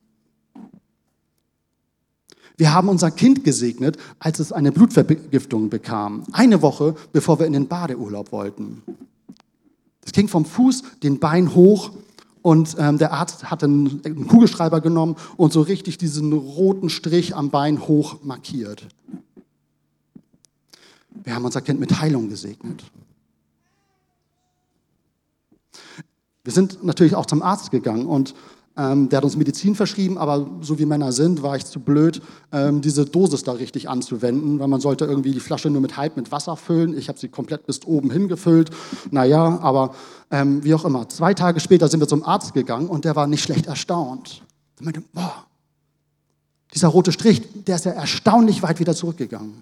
Wir 2.58 2.74
haben 2.74 2.88
unser 2.90 3.12
Kind 3.12 3.44
gesegnet, 3.44 3.98
als 4.18 4.40
es 4.40 4.54
eine 4.54 4.72
Blutvergiftung 4.72 5.70
bekam. 5.70 6.24
Eine 6.32 6.62
Woche, 6.62 6.96
bevor 7.12 7.40
wir 7.40 7.46
in 7.46 7.54
den 7.54 7.68
Badeurlaub 7.68 8.32
wollten. 8.32 8.82
Es 10.06 10.12
ging 10.12 10.28
vom 10.28 10.46
Fuß 10.46 10.84
den 11.04 11.20
Bein 11.20 11.54
hoch 11.56 11.92
und 12.42 12.76
ähm, 12.78 13.00
der 13.00 13.12
Arzt 13.12 13.50
hat 13.50 13.64
einen, 13.64 14.28
Kugelschreiber 14.28 14.80
genommen 14.80 15.16
und 15.36 15.52
so 15.52 15.62
richtig 15.62 15.98
diesen 15.98 16.32
roten 16.32 16.90
Strich 16.90 17.36
am 17.36 17.50
Bein 17.50 17.88
hoch 17.88 18.24
markiert. 18.24 18.88
Wir 21.24 21.34
haben 21.34 21.44
unser 21.44 21.62
Kind 21.62 21.80
mit 21.80 22.00
Heilung 22.00 22.30
gesegnet. 22.30 22.84
Wir 26.44 26.54
sind 26.54 26.84
natürlich 26.84 27.16
auch 27.16 27.26
zum 27.26 27.42
Arzt 27.42 27.72
gegangen 27.72 28.06
und 28.06 28.36
ähm, 28.78 29.08
der 29.08 29.18
hat 29.18 29.24
uns 29.24 29.38
Medizin 29.38 29.74
verschrieben, 29.74 30.18
aber 30.18 30.50
so 30.62 30.78
wie 30.80 30.86
Männer 30.86 31.14
sind, 31.14 31.42
war 31.42 31.56
ich 31.56 31.66
zu 31.66 31.80
blöd, 31.80 32.22
ähm, 32.52 32.82
diese 32.82 33.06
Dosis 33.06 33.44
da 33.44 33.54
richtig 33.54 33.88
anzuwenden, 33.88 34.60
weil 34.60 34.68
man 34.68 34.82
sollte 34.82 35.06
irgendwie 35.06 35.32
die 35.32 35.40
Flasche 35.40 35.70
nur 35.70 35.82
mit 35.82 35.96
halb 35.96 36.18
mit 36.18 36.32
Wasser 36.32 36.58
füllen. 36.58 36.98
Ich 36.98 37.08
habe 37.08 37.18
sie 37.18 37.30
komplett 37.30 37.66
bis 37.66 37.86
oben 37.86 38.12
hingefüllt. 38.12 38.72
Naja, 39.12 39.60
aber 39.62 39.96
ähm, 40.30 40.62
wie 40.64 40.74
auch 40.74 40.84
immer. 40.84 41.08
Zwei 41.08 41.34
Tage 41.34 41.62
später 41.62 41.88
sind 41.88 42.02
wir 42.02 42.08
zum 42.08 42.24
Arzt 42.24 42.54
gegangen 42.54 42.90
und 42.90 43.06
der 43.06 43.16
war 43.16 43.28
nicht 43.28 43.44
schlecht 43.44 43.68
erstaunt. 43.68 44.44
Er 44.80 44.84
meinte, 44.84 45.02
boah, 45.14 45.46
dieser 46.74 46.90
rote 46.90 47.14
Strich, 47.14 47.42
der 47.66 47.78
ist 47.78 47.86
ja 47.86 47.94
erstaunlich 47.94 48.62
weit 48.62 48.82
wieder 48.82 48.94
zurückgegangen. 48.94 49.62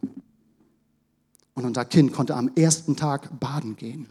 Und 1.53 1.65
unser 1.65 1.86
Kind 1.86 2.13
konnte 2.13 2.36
am 2.36 2.50
ersten 2.55 2.96
Tag 2.96 3.39
baden 3.39 3.75
gehen. 3.75 4.08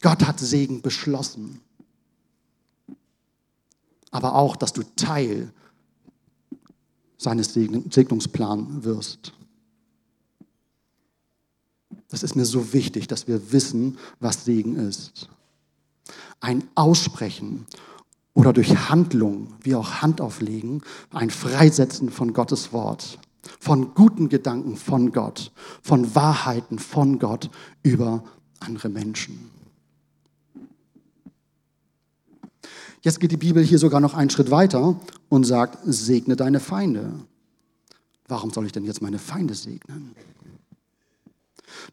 Gott 0.00 0.24
hat 0.24 0.38
Segen 0.38 0.80
beschlossen 0.80 1.60
aber 4.10 4.34
auch, 4.34 4.56
dass 4.56 4.72
du 4.72 4.82
Teil 4.96 5.52
seines 7.16 7.52
Segnungsplans 7.52 8.84
wirst. 8.84 9.32
Das 12.08 12.22
ist 12.22 12.34
mir 12.34 12.44
so 12.44 12.72
wichtig, 12.72 13.06
dass 13.08 13.28
wir 13.28 13.52
wissen, 13.52 13.98
was 14.18 14.44
Segen 14.44 14.76
ist. 14.76 15.28
Ein 16.40 16.64
Aussprechen 16.74 17.66
oder 18.34 18.52
durch 18.52 18.88
Handlung, 18.88 19.54
wie 19.62 19.74
auch 19.74 20.02
Handauflegen, 20.02 20.82
ein 21.12 21.30
Freisetzen 21.30 22.10
von 22.10 22.32
Gottes 22.32 22.72
Wort, 22.72 23.18
von 23.60 23.94
guten 23.94 24.28
Gedanken 24.28 24.76
von 24.76 25.12
Gott, 25.12 25.52
von 25.82 26.14
Wahrheiten 26.14 26.78
von 26.78 27.18
Gott 27.18 27.50
über 27.82 28.24
andere 28.60 28.88
Menschen. 28.88 29.50
Jetzt 33.02 33.20
geht 33.20 33.32
die 33.32 33.36
Bibel 33.36 33.62
hier 33.62 33.78
sogar 33.78 34.00
noch 34.00 34.14
einen 34.14 34.30
Schritt 34.30 34.50
weiter 34.50 34.98
und 35.28 35.44
sagt, 35.44 35.78
segne 35.84 36.36
deine 36.36 36.60
Feinde. 36.60 37.12
Warum 38.28 38.50
soll 38.50 38.66
ich 38.66 38.72
denn 38.72 38.84
jetzt 38.84 39.02
meine 39.02 39.18
Feinde 39.18 39.54
segnen? 39.54 40.14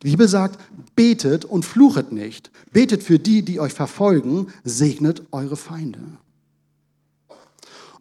Die 0.02 0.10
Bibel 0.10 0.28
sagt, 0.28 0.60
betet 0.96 1.46
und 1.46 1.64
fluchet 1.64 2.12
nicht. 2.12 2.52
Betet 2.72 3.04
für 3.04 3.20
die, 3.20 3.42
die 3.42 3.60
euch 3.60 3.74
verfolgen, 3.74 4.48
segnet 4.64 5.24
eure 5.32 5.56
Feinde. 5.56 6.00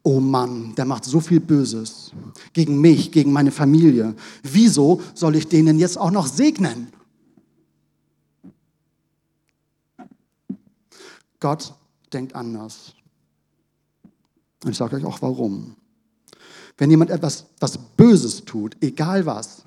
Oh 0.03 0.21
Mann, 0.21 0.75
der 0.77 0.85
macht 0.85 1.05
so 1.05 1.21
viel 1.21 1.41
Böses 1.41 2.13
gegen 2.53 2.81
mich, 2.81 3.11
gegen 3.11 3.33
meine 3.33 3.51
Familie. 3.51 4.15
Wieso 4.43 5.03
soll 5.15 5.37
ich 5.37 5.49
denen 5.49 5.79
jetzt 5.79 5.99
auch 5.99 6.11
noch 6.11 6.27
segnen? 6.27 6.89
Gott 11.41 11.75
denkt 12.13 12.35
anders. 12.35 12.96
Und 14.65 14.71
ich 14.71 14.77
sage 14.77 14.97
euch 14.97 15.05
auch 15.05 15.23
warum. 15.23 15.77
Wenn 16.79 16.91
jemand 16.91 17.11
etwas 17.11 17.47
was 17.61 17.79
Böses 17.79 18.45
tut, 18.45 18.77
egal 18.81 19.27
was, 19.27 19.65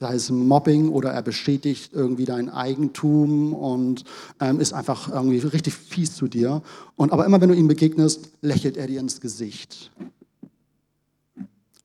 sei 0.00 0.14
es 0.14 0.30
Mobbing 0.30 0.90
oder 0.90 1.10
er 1.10 1.22
beschädigt 1.22 1.92
irgendwie 1.92 2.24
dein 2.24 2.48
Eigentum 2.48 3.52
und 3.52 4.04
ähm, 4.40 4.60
ist 4.60 4.72
einfach 4.72 5.08
irgendwie 5.08 5.38
richtig 5.38 5.74
fies 5.74 6.14
zu 6.14 6.28
dir. 6.28 6.62
Und 6.96 7.12
aber 7.12 7.26
immer 7.26 7.40
wenn 7.40 7.48
du 7.48 7.56
ihm 7.56 7.68
begegnest, 7.68 8.30
lächelt 8.40 8.76
er 8.76 8.86
dir 8.86 9.00
ins 9.00 9.20
Gesicht. 9.20 9.90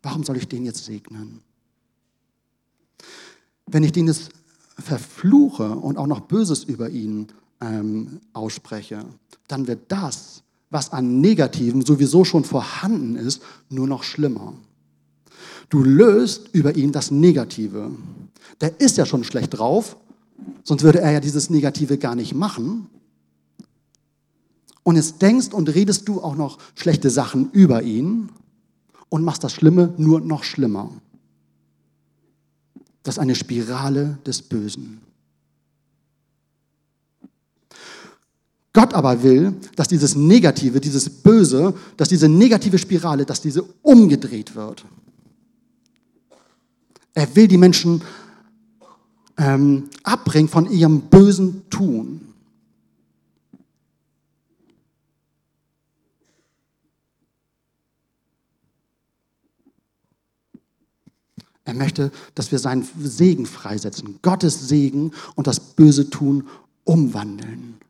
Warum 0.01 0.23
soll 0.23 0.37
ich 0.37 0.47
den 0.47 0.65
jetzt 0.65 0.85
segnen? 0.85 1.41
Wenn 3.65 3.83
ich 3.83 3.93
den 3.93 4.07
jetzt 4.07 4.31
verfluche 4.77 5.71
und 5.71 5.97
auch 5.97 6.07
noch 6.07 6.21
Böses 6.21 6.63
über 6.63 6.89
ihn 6.89 7.27
ähm, 7.61 8.19
ausspreche, 8.33 9.05
dann 9.47 9.67
wird 9.67 9.91
das 9.91 10.43
was 10.73 10.91
an 10.91 11.21
Negativen 11.21 11.85
sowieso 11.85 12.25
schon 12.25 12.43
vorhanden 12.43 13.15
ist, 13.15 13.41
nur 13.69 13.87
noch 13.87 14.03
schlimmer. 14.03 14.53
Du 15.69 15.83
löst 15.83 16.49
über 16.51 16.75
ihn 16.75 16.91
das 16.91 17.11
Negative. 17.11 17.91
Der 18.59 18.81
ist 18.81 18.97
ja 18.97 19.05
schon 19.05 19.23
schlecht 19.23 19.57
drauf, 19.57 19.97
sonst 20.63 20.83
würde 20.83 20.99
er 20.99 21.11
ja 21.11 21.19
dieses 21.19 21.49
Negative 21.49 21.97
gar 21.97 22.15
nicht 22.15 22.33
machen. 22.33 22.87
Und 24.81 24.95
jetzt 24.95 25.21
denkst 25.21 25.53
und 25.53 25.73
redest 25.73 26.07
du 26.09 26.21
auch 26.21 26.35
noch 26.35 26.57
schlechte 26.75 27.09
Sachen 27.09 27.51
über 27.51 27.83
ihn 27.83 28.29
und 29.09 29.23
machst 29.23 29.43
das 29.43 29.53
Schlimme 29.53 29.93
nur 29.97 30.21
noch 30.21 30.43
schlimmer. 30.43 30.89
Das 33.03 33.15
ist 33.15 33.19
eine 33.19 33.35
Spirale 33.35 34.17
des 34.25 34.41
Bösen. 34.41 35.01
Gott 38.73 38.95
aber 38.95 39.21
will, 39.21 39.53
dass 39.75 39.87
dieses 39.87 40.15
Negative, 40.15 40.81
dieses 40.81 41.07
Böse, 41.07 41.75
dass 41.95 42.09
diese 42.09 42.27
negative 42.27 42.79
Spirale, 42.79 43.23
dass 43.23 43.39
diese 43.39 43.63
umgedreht 43.83 44.55
wird. 44.55 44.83
Er 47.13 47.35
will 47.35 47.47
die 47.47 47.59
Menschen 47.59 48.01
ähm, 49.37 49.89
abbringen 50.01 50.49
von 50.49 50.69
ihrem 50.69 51.01
bösen 51.01 51.69
Tun. 51.69 52.21
Er 61.65 61.75
möchte, 61.75 62.11
dass 62.35 62.51
wir 62.51 62.59
seinen 62.59 62.85
Segen 62.99 63.45
freisetzen, 63.45 64.19
Gottes 64.23 64.67
Segen 64.67 65.11
und 65.35 65.45
das 65.47 65.59
böse 65.59 66.09
Tun 66.09 66.47
umwandeln. 66.83 67.82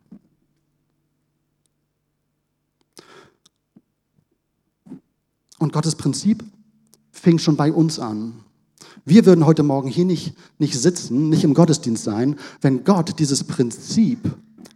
Und 5.64 5.72
Gottes 5.72 5.96
Prinzip 5.96 6.44
fing 7.12 7.40
schon 7.40 7.56
bei 7.56 7.72
uns 7.72 7.98
an. 7.98 8.34
Wir 9.06 9.26
würden 9.26 9.46
heute 9.46 9.64
Morgen 9.64 9.88
hier 9.88 10.04
nicht, 10.04 10.36
nicht 10.60 10.78
sitzen, 10.78 11.30
nicht 11.30 11.46
im 11.46 11.54
Gottesdienst 11.54 12.04
sein, 12.04 12.36
wenn 12.60 12.84
Gott 12.84 13.18
dieses 13.18 13.46
Prinzip 13.46 14.20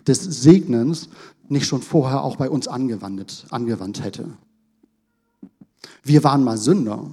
des 0.08 0.24
Segnens 0.24 1.10
nicht 1.50 1.67
schon 1.67 1.82
vorher 1.82 2.24
auch 2.24 2.38
bei 2.38 2.50
uns 2.50 2.70
angewandt, 2.70 3.48
angewandt 3.50 4.01
hätte. 4.01 4.29
Wir 6.03 6.24
waren 6.24 6.46
mal 6.46 6.58
Sünder. 6.58 7.12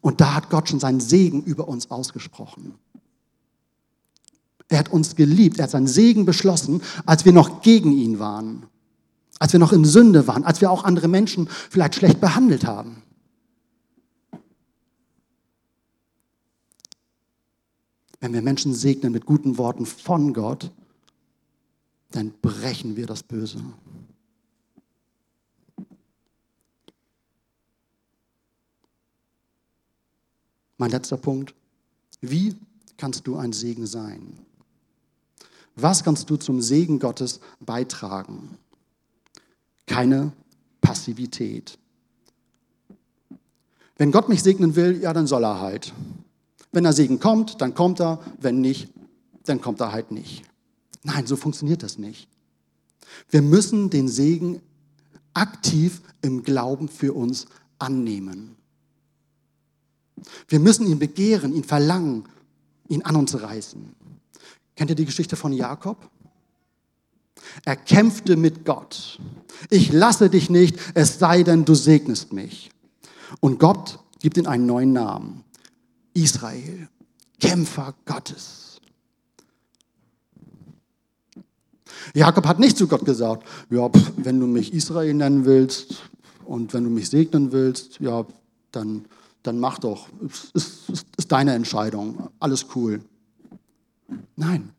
Und 0.00 0.20
da 0.20 0.36
hat 0.36 0.50
Gott 0.50 0.68
schon 0.68 0.78
seinen 0.78 1.00
Segen 1.00 1.42
über 1.42 1.66
uns 1.66 1.90
ausgesprochen. 1.90 2.74
Er 4.68 4.78
hat 4.78 4.92
uns 4.92 5.16
geliebt, 5.16 5.58
er 5.58 5.64
hat 5.64 5.72
seinen 5.72 5.88
Segen 5.88 6.24
beschlossen, 6.24 6.82
als 7.04 7.24
wir 7.24 7.32
noch 7.32 7.62
gegen 7.62 7.90
ihn 7.90 8.20
waren, 8.20 8.66
als 9.38 9.52
wir 9.52 9.60
noch 9.60 9.72
in 9.72 9.84
Sünde 9.84 10.26
waren, 10.26 10.44
als 10.44 10.60
wir 10.60 10.70
auch 10.70 10.84
andere 10.84 11.08
Menschen 11.08 11.48
vielleicht 11.48 11.96
schlecht 11.96 12.20
behandelt 12.20 12.64
haben. 12.64 13.02
Wenn 18.20 18.32
wir 18.32 18.42
Menschen 18.42 18.74
segnen 18.74 19.12
mit 19.12 19.26
guten 19.26 19.58
Worten 19.58 19.84
von 19.84 20.32
Gott, 20.32 20.70
dann 22.10 22.32
brechen 22.40 22.96
wir 22.96 23.06
das 23.06 23.22
Böse. 23.22 23.62
Mein 30.78 30.90
letzter 30.90 31.16
Punkt. 31.16 31.54
Wie 32.20 32.54
kannst 32.96 33.26
du 33.26 33.36
ein 33.36 33.52
Segen 33.52 33.86
sein? 33.86 34.38
Was 35.76 36.04
kannst 36.04 36.30
du 36.30 36.36
zum 36.36 36.62
Segen 36.62 37.00
Gottes 37.00 37.40
beitragen? 37.60 38.56
Keine 39.86 40.32
Passivität. 40.80 41.78
Wenn 43.96 44.10
Gott 44.10 44.28
mich 44.28 44.42
segnen 44.42 44.76
will, 44.76 45.00
ja, 45.00 45.12
dann 45.12 45.26
soll 45.26 45.44
er 45.44 45.60
halt. 45.60 45.92
Wenn 46.72 46.84
der 46.84 46.92
Segen 46.92 47.20
kommt, 47.20 47.60
dann 47.60 47.74
kommt 47.74 48.00
er. 48.00 48.20
Wenn 48.40 48.60
nicht, 48.60 48.88
dann 49.44 49.60
kommt 49.60 49.80
er 49.80 49.92
halt 49.92 50.10
nicht. 50.10 50.44
Nein, 51.02 51.26
so 51.26 51.36
funktioniert 51.36 51.82
das 51.82 51.98
nicht. 51.98 52.28
Wir 53.30 53.42
müssen 53.42 53.90
den 53.90 54.08
Segen 54.08 54.60
aktiv 55.34 56.02
im 56.22 56.42
Glauben 56.42 56.88
für 56.88 57.12
uns 57.12 57.46
annehmen. 57.78 58.56
Wir 60.48 60.58
müssen 60.58 60.86
ihn 60.86 60.98
begehren, 60.98 61.54
ihn 61.54 61.64
verlangen, 61.64 62.24
ihn 62.88 63.02
an 63.02 63.16
uns 63.16 63.40
reißen. 63.40 63.94
Kennt 64.74 64.90
ihr 64.90 64.96
die 64.96 65.04
Geschichte 65.04 65.36
von 65.36 65.52
Jakob? 65.52 66.10
Er 67.64 67.76
kämpfte 67.76 68.36
mit 68.36 68.64
Gott. 68.64 69.20
Ich 69.70 69.92
lasse 69.92 70.30
dich 70.30 70.50
nicht, 70.50 70.78
es 70.94 71.18
sei 71.18 71.42
denn, 71.42 71.64
du 71.64 71.74
segnest 71.74 72.32
mich. 72.32 72.70
Und 73.40 73.58
Gott 73.58 73.98
gibt 74.20 74.36
ihm 74.36 74.46
einen 74.46 74.66
neuen 74.66 74.92
Namen. 74.92 75.44
Israel, 76.14 76.88
Kämpfer 77.40 77.94
Gottes. 78.06 78.80
Jakob 82.14 82.46
hat 82.46 82.58
nicht 82.58 82.76
zu 82.76 82.86
Gott 82.86 83.04
gesagt, 83.04 83.46
ja, 83.70 83.90
wenn 84.16 84.38
du 84.38 84.46
mich 84.46 84.74
Israel 84.74 85.14
nennen 85.14 85.44
willst 85.44 86.02
und 86.44 86.74
wenn 86.74 86.84
du 86.84 86.90
mich 86.90 87.08
segnen 87.08 87.52
willst, 87.52 87.98
ja, 88.00 88.26
dann, 88.72 89.06
dann 89.42 89.58
mach 89.58 89.78
doch. 89.78 90.08
Es 90.26 90.50
ist, 90.52 90.90
ist, 90.90 91.06
ist 91.16 91.32
deine 91.32 91.54
Entscheidung. 91.54 92.28
Alles 92.38 92.66
cool. 92.74 93.00
Nein. 94.36 94.73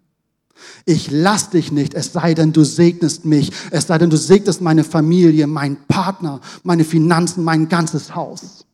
Ich 0.86 1.12
lass 1.12 1.50
dich 1.50 1.72
nicht, 1.72 1.94
es 1.94 2.14
sei 2.14 2.34
denn, 2.34 2.54
du 2.54 2.64
segnest 2.64 3.26
mich, 3.26 3.52
es 3.72 3.88
sei 3.88 3.98
denn, 3.98 4.10
du 4.10 4.18
segnest 4.18 4.62
meine 4.62 4.84
Familie, 4.84 5.48
meinen 5.48 5.78
Partner, 5.88 6.42
meine 6.64 6.86
Finanzen, 6.86 7.44
mein 7.44 7.68
ganzes 7.68 8.16
Haus. 8.16 8.66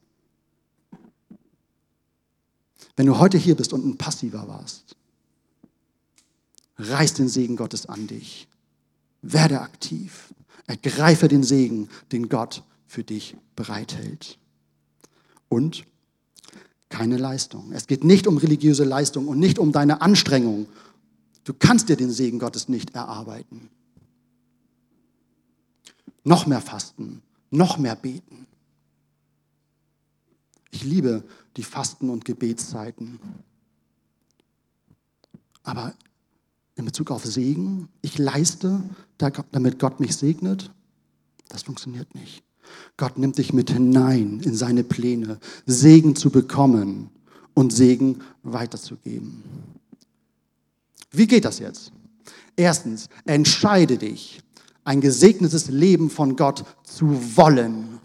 Wenn 2.96 3.06
du 3.06 3.18
heute 3.18 3.38
hier 3.38 3.56
bist 3.56 3.74
und 3.74 3.86
ein 3.86 3.98
Passiver 3.98 4.48
warst, 4.48 4.96
reiß 6.78 7.16
den 7.16 7.30
Segen 7.30 7.56
Gottes 7.56 7.86
an 7.88 8.08
dich. 8.08 8.48
Werde 9.22 9.62
aktiv. 9.62 10.34
Ergreife 10.68 11.28
den 11.28 11.44
Segen, 11.44 11.90
den 12.12 12.30
Gott 12.30 12.64
für 12.88 13.04
dich 13.04 13.36
bereithält. 13.56 14.38
Und 15.50 15.86
keine 16.90 17.18
Leistung. 17.18 17.72
Es 17.72 17.88
geht 17.88 18.04
nicht 18.04 18.28
um 18.28 18.38
religiöse 18.38 18.84
Leistung 18.84 19.28
und 19.28 19.40
nicht 19.40 19.60
um 19.60 19.72
deine 19.72 20.02
Anstrengung. 20.02 20.68
Du 21.44 21.54
kannst 21.54 21.90
dir 21.90 21.96
den 21.96 22.12
Segen 22.12 22.40
Gottes 22.40 22.70
nicht 22.70 22.96
erarbeiten. 22.96 23.70
Noch 26.24 26.46
mehr 26.46 26.62
fasten, 26.62 27.22
noch 27.50 27.78
mehr 27.78 27.96
beten. 27.96 28.46
Ich 30.70 30.84
liebe 30.84 31.24
die 31.58 31.64
Fasten- 31.64 32.10
und 32.10 32.26
Gebetszeiten. 32.26 33.20
Aber 35.64 35.94
in 36.76 36.86
Bezug 36.86 37.12
auf 37.12 37.26
Segen, 37.26 37.90
ich 38.02 38.18
leiste, 38.18 38.82
damit 39.18 39.80
Gott 39.80 40.00
mich 40.00 40.16
segnet, 40.16 40.72
das 41.50 41.64
funktioniert 41.64 42.16
nicht. 42.16 42.44
Gott 42.98 43.18
nimmt 43.18 43.38
dich 43.38 43.54
mit 43.54 43.70
hinein 43.70 44.40
in 44.40 44.56
seine 44.56 44.84
Pläne, 44.84 45.40
Segen 45.66 46.16
zu 46.16 46.30
bekommen 46.30 47.10
und 47.54 47.74
Segen 47.74 48.22
weiterzugeben. 48.44 49.44
Wie 51.12 51.28
geht 51.28 51.46
das 51.46 51.60
jetzt? 51.60 51.92
Erstens, 52.56 53.08
entscheide 53.26 53.98
dich, 53.98 54.42
ein 54.84 55.02
gesegnetes 55.02 55.68
Leben 55.70 56.10
von 56.10 56.36
Gott 56.36 56.64
zu 56.84 57.38
wollen. 57.38 58.00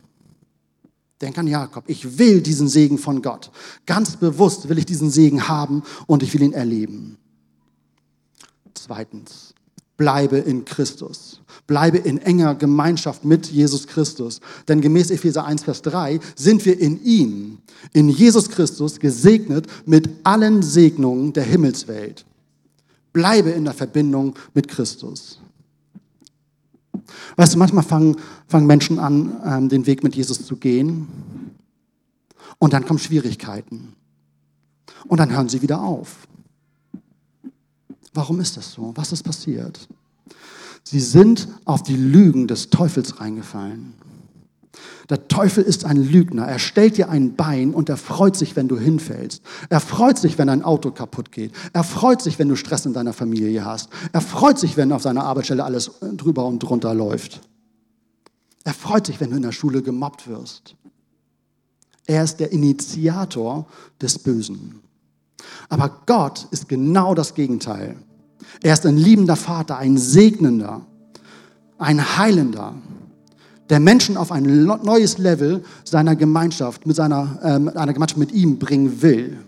Denk 1.20 1.38
an 1.38 1.46
Jakob. 1.46 1.84
Ich 1.86 2.18
will 2.18 2.42
diesen 2.42 2.68
Segen 2.68 2.98
von 2.98 3.22
Gott. 3.22 3.50
Ganz 3.86 4.16
bewusst 4.16 4.68
will 4.68 4.78
ich 4.78 4.86
diesen 4.86 5.10
Segen 5.10 5.48
haben 5.48 5.82
und 6.06 6.22
ich 6.22 6.34
will 6.34 6.42
ihn 6.42 6.52
erleben. 6.52 7.16
Zweitens, 8.74 9.54
bleibe 9.96 10.36
in 10.36 10.66
Christus. 10.66 11.40
Bleibe 11.66 11.96
in 11.98 12.18
enger 12.18 12.54
Gemeinschaft 12.54 13.24
mit 13.24 13.46
Jesus 13.46 13.86
Christus. 13.86 14.40
Denn 14.68 14.82
gemäß 14.82 15.10
Epheser 15.10 15.46
1, 15.46 15.64
Vers 15.64 15.80
3 15.82 16.20
sind 16.34 16.64
wir 16.66 16.78
in 16.78 17.02
ihm, 17.02 17.58
in 17.94 18.10
Jesus 18.10 18.50
Christus, 18.50 19.00
gesegnet 19.00 19.66
mit 19.86 20.08
allen 20.24 20.62
Segnungen 20.62 21.32
der 21.32 21.44
Himmelswelt. 21.44 22.26
Bleibe 23.16 23.48
in 23.48 23.64
der 23.64 23.72
Verbindung 23.72 24.34
mit 24.52 24.68
Christus. 24.68 25.40
Weißt 27.36 27.54
du, 27.54 27.58
manchmal 27.58 27.82
fangen, 27.82 28.16
fangen 28.46 28.66
Menschen 28.66 28.98
an, 28.98 29.40
ähm, 29.42 29.68
den 29.70 29.86
Weg 29.86 30.04
mit 30.04 30.14
Jesus 30.14 30.44
zu 30.44 30.56
gehen 30.56 31.08
und 32.58 32.74
dann 32.74 32.84
kommen 32.84 32.98
Schwierigkeiten 32.98 33.94
und 35.08 35.18
dann 35.18 35.30
hören 35.30 35.48
sie 35.48 35.62
wieder 35.62 35.80
auf. 35.80 36.28
Warum 38.12 38.38
ist 38.38 38.58
das 38.58 38.72
so? 38.72 38.92
Was 38.94 39.12
ist 39.12 39.22
passiert? 39.22 39.88
Sie 40.82 41.00
sind 41.00 41.48
auf 41.64 41.82
die 41.82 41.96
Lügen 41.96 42.46
des 42.46 42.68
Teufels 42.68 43.18
reingefallen. 43.18 43.94
Der 45.08 45.28
Teufel 45.28 45.62
ist 45.62 45.84
ein 45.84 45.96
Lügner. 45.96 46.46
Er 46.46 46.58
stellt 46.58 46.96
dir 46.96 47.08
ein 47.08 47.36
Bein 47.36 47.74
und 47.74 47.88
er 47.88 47.96
freut 47.96 48.36
sich, 48.36 48.56
wenn 48.56 48.68
du 48.68 48.78
hinfällst. 48.78 49.42
Er 49.68 49.80
freut 49.80 50.18
sich, 50.18 50.36
wenn 50.38 50.48
dein 50.48 50.62
Auto 50.62 50.90
kaputt 50.90 51.30
geht. 51.30 51.52
Er 51.72 51.84
freut 51.84 52.20
sich, 52.20 52.38
wenn 52.38 52.48
du 52.48 52.56
Stress 52.56 52.86
in 52.86 52.92
deiner 52.92 53.12
Familie 53.12 53.64
hast. 53.64 53.88
Er 54.12 54.20
freut 54.20 54.58
sich, 54.58 54.76
wenn 54.76 54.92
auf 54.92 55.02
seiner 55.02 55.24
Arbeitsstelle 55.24 55.64
alles 55.64 55.92
drüber 56.00 56.44
und 56.46 56.58
drunter 56.58 56.94
läuft. 56.94 57.40
Er 58.64 58.74
freut 58.74 59.06
sich, 59.06 59.20
wenn 59.20 59.30
du 59.30 59.36
in 59.36 59.42
der 59.42 59.52
Schule 59.52 59.80
gemobbt 59.82 60.26
wirst. 60.26 60.74
Er 62.06 62.24
ist 62.24 62.38
der 62.40 62.52
Initiator 62.52 63.66
des 64.00 64.18
Bösen. 64.18 64.80
Aber 65.68 66.02
Gott 66.06 66.46
ist 66.50 66.68
genau 66.68 67.14
das 67.14 67.34
Gegenteil. 67.34 67.96
Er 68.62 68.74
ist 68.74 68.86
ein 68.86 68.96
liebender 68.96 69.36
Vater, 69.36 69.76
ein 69.78 69.96
Segnender, 69.98 70.86
ein 71.78 72.16
Heilender, 72.16 72.74
der 73.68 73.80
Menschen 73.80 74.16
auf 74.16 74.30
ein 74.32 74.64
neues 74.64 75.18
Level 75.18 75.64
seiner 75.84 76.16
Gemeinschaft, 76.16 76.86
mit 76.86 76.96
seiner, 76.96 77.38
ähm, 77.42 77.68
einer 77.68 77.92
Gemeinschaft 77.92 78.18
mit 78.18 78.32
ihm 78.32 78.58
bringen 78.58 79.02
will. 79.02 79.38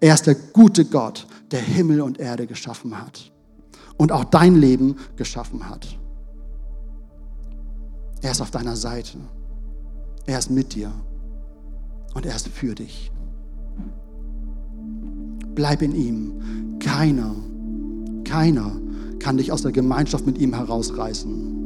Er 0.00 0.14
ist 0.14 0.26
der 0.26 0.34
gute 0.34 0.84
Gott, 0.84 1.26
der 1.50 1.60
Himmel 1.60 2.00
und 2.00 2.18
Erde 2.18 2.46
geschaffen 2.46 3.00
hat 3.00 3.30
und 3.96 4.10
auch 4.10 4.24
dein 4.24 4.56
Leben 4.56 4.96
geschaffen 5.16 5.68
hat. 5.68 5.86
Er 8.20 8.32
ist 8.32 8.40
auf 8.40 8.50
deiner 8.50 8.76
Seite. 8.76 9.18
Er 10.26 10.38
ist 10.38 10.50
mit 10.50 10.74
dir 10.74 10.92
und 12.14 12.24
er 12.24 12.34
ist 12.34 12.48
für 12.48 12.74
dich. 12.74 13.10
Bleib 15.54 15.82
in 15.82 15.94
ihm. 15.94 16.78
Keiner, 16.78 17.34
keiner 18.24 18.72
kann 19.18 19.36
dich 19.36 19.52
aus 19.52 19.62
der 19.62 19.72
Gemeinschaft 19.72 20.26
mit 20.26 20.38
ihm 20.38 20.54
herausreißen. 20.54 21.61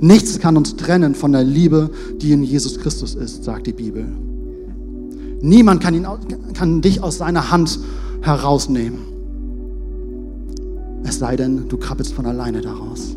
Nichts 0.00 0.38
kann 0.38 0.56
uns 0.56 0.76
trennen 0.76 1.14
von 1.14 1.32
der 1.32 1.44
Liebe, 1.44 1.90
die 2.20 2.32
in 2.32 2.42
Jesus 2.42 2.78
Christus 2.78 3.14
ist, 3.14 3.44
sagt 3.44 3.66
die 3.66 3.72
Bibel. 3.72 4.06
Niemand 5.40 5.82
kann, 5.82 5.94
ihn, 5.94 6.06
kann 6.54 6.80
dich 6.80 7.02
aus 7.02 7.18
seiner 7.18 7.50
Hand 7.50 7.78
herausnehmen. 8.22 8.98
Es 11.04 11.18
sei 11.18 11.36
denn, 11.36 11.68
du 11.68 11.76
krabbelst 11.76 12.12
von 12.12 12.26
alleine 12.26 12.60
daraus. 12.60 13.16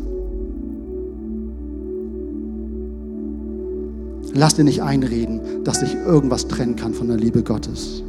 Lass 4.34 4.54
dir 4.54 4.64
nicht 4.64 4.82
einreden, 4.82 5.40
dass 5.62 5.80
sich 5.80 5.94
irgendwas 5.94 6.48
trennen 6.48 6.74
kann 6.76 6.94
von 6.94 7.08
der 7.08 7.18
Liebe 7.18 7.42
Gottes. 7.42 8.02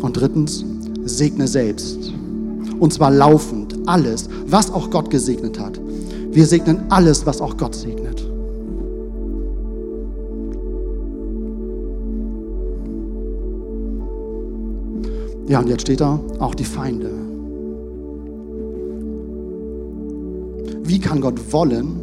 Und 0.00 0.16
drittens, 0.16 0.64
segne 1.04 1.48
selbst. 1.48 2.12
Und 2.78 2.92
zwar 2.92 3.10
laufend 3.10 3.69
alles, 3.90 4.28
was 4.46 4.72
auch 4.72 4.88
Gott 4.88 5.10
gesegnet 5.10 5.58
hat. 5.58 5.80
Wir 6.30 6.46
segnen 6.46 6.84
alles, 6.90 7.26
was 7.26 7.40
auch 7.40 7.56
Gott 7.56 7.74
segnet. 7.74 8.24
Ja, 15.48 15.58
und 15.58 15.68
jetzt 15.68 15.82
steht 15.82 16.00
da 16.00 16.20
auch 16.38 16.54
die 16.54 16.64
Feinde. 16.64 17.10
Wie 20.84 21.00
kann 21.00 21.20
Gott 21.20 21.52
wollen, 21.52 21.98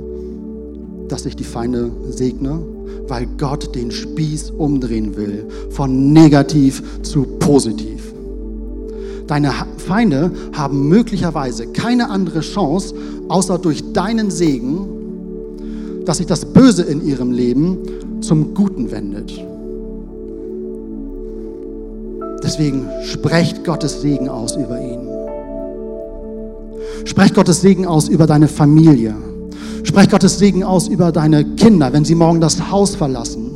dass 1.08 1.26
ich 1.26 1.38
die 1.38 1.45
Feinde 1.45 1.89
segne? 2.10 2.60
Weil 3.08 3.28
Gott 3.38 3.73
den 3.73 3.91
Spieß 3.91 4.52
umdrehen 4.52 5.15
will, 5.15 5.47
von 5.69 6.12
negativ 6.12 6.84
zu 7.04 7.23
positiv. 7.39 8.13
Deine 9.28 9.52
Feinde 9.78 10.32
haben 10.54 10.88
möglicherweise 10.88 11.68
keine 11.68 12.10
andere 12.10 12.40
Chance, 12.40 12.96
außer 13.28 13.58
durch 13.58 13.92
deinen 13.92 14.32
Segen, 14.32 14.88
dass 16.06 16.18
sich 16.18 16.28
das 16.28 16.46
Böse 16.46 16.84
in 16.84 17.06
ihrem 17.06 17.32
Leben 17.32 17.78
zum 18.22 18.54
Guten 18.54 18.90
wendet. 18.90 19.34
Deswegen 22.42 22.88
sprecht 23.04 23.66
Gottes 23.66 24.02
Segen 24.02 24.30
aus 24.30 24.56
über 24.56 24.80
ihn. 24.80 25.00
Sprecht 27.04 27.36
Gottes 27.36 27.60
Segen 27.60 27.86
aus 27.86 28.08
über 28.08 28.26
deine 28.26 28.48
Familie. 28.48 29.13
Sprecht 29.84 30.12
Gottes 30.12 30.40
Segen 30.40 30.63
aus 30.63 30.88
über 30.88 31.12
deine 31.12 31.44
Kinder, 31.56 31.92
wenn 31.92 32.06
sie 32.06 32.16
morgen 32.16 32.40
das 32.40 32.72
Haus 32.72 32.96
verlassen. 32.96 33.52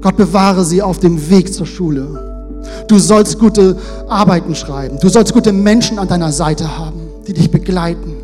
Gott 0.00 0.16
bewahre 0.16 0.64
sie 0.64 0.82
auf 0.82 1.00
dem 1.00 1.30
Weg 1.30 1.52
zur 1.52 1.66
Schule. 1.66 2.33
Du 2.88 2.98
sollst 2.98 3.38
gute 3.38 3.76
Arbeiten 4.08 4.54
schreiben. 4.54 4.98
Du 5.00 5.08
sollst 5.08 5.32
gute 5.32 5.52
Menschen 5.52 5.98
an 5.98 6.08
deiner 6.08 6.32
Seite 6.32 6.78
haben, 6.78 7.00
die 7.26 7.32
dich 7.32 7.50
begleiten. 7.50 8.16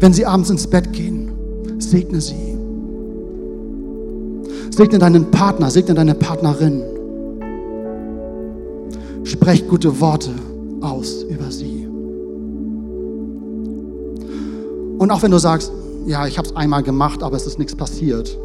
Wenn 0.00 0.12
sie 0.12 0.26
abends 0.26 0.50
ins 0.50 0.66
Bett 0.66 0.92
gehen, 0.92 1.30
segne 1.78 2.20
sie. 2.20 2.56
Segne 4.70 4.98
deinen 4.98 5.30
Partner, 5.30 5.70
segne 5.70 5.94
deine 5.94 6.14
Partnerin. 6.14 6.82
Sprecht 9.24 9.68
gute 9.68 10.00
Worte 10.00 10.30
aus 10.80 11.22
über 11.22 11.50
sie. 11.50 11.86
Und 14.98 15.10
auch 15.10 15.22
wenn 15.22 15.30
du 15.30 15.38
sagst, 15.38 15.72
ja, 16.06 16.26
ich 16.26 16.38
habe 16.38 16.48
es 16.48 16.56
einmal 16.56 16.82
gemacht, 16.82 17.22
aber 17.22 17.36
es 17.36 17.46
ist 17.46 17.58
nichts 17.58 17.74
passiert. 17.74 18.36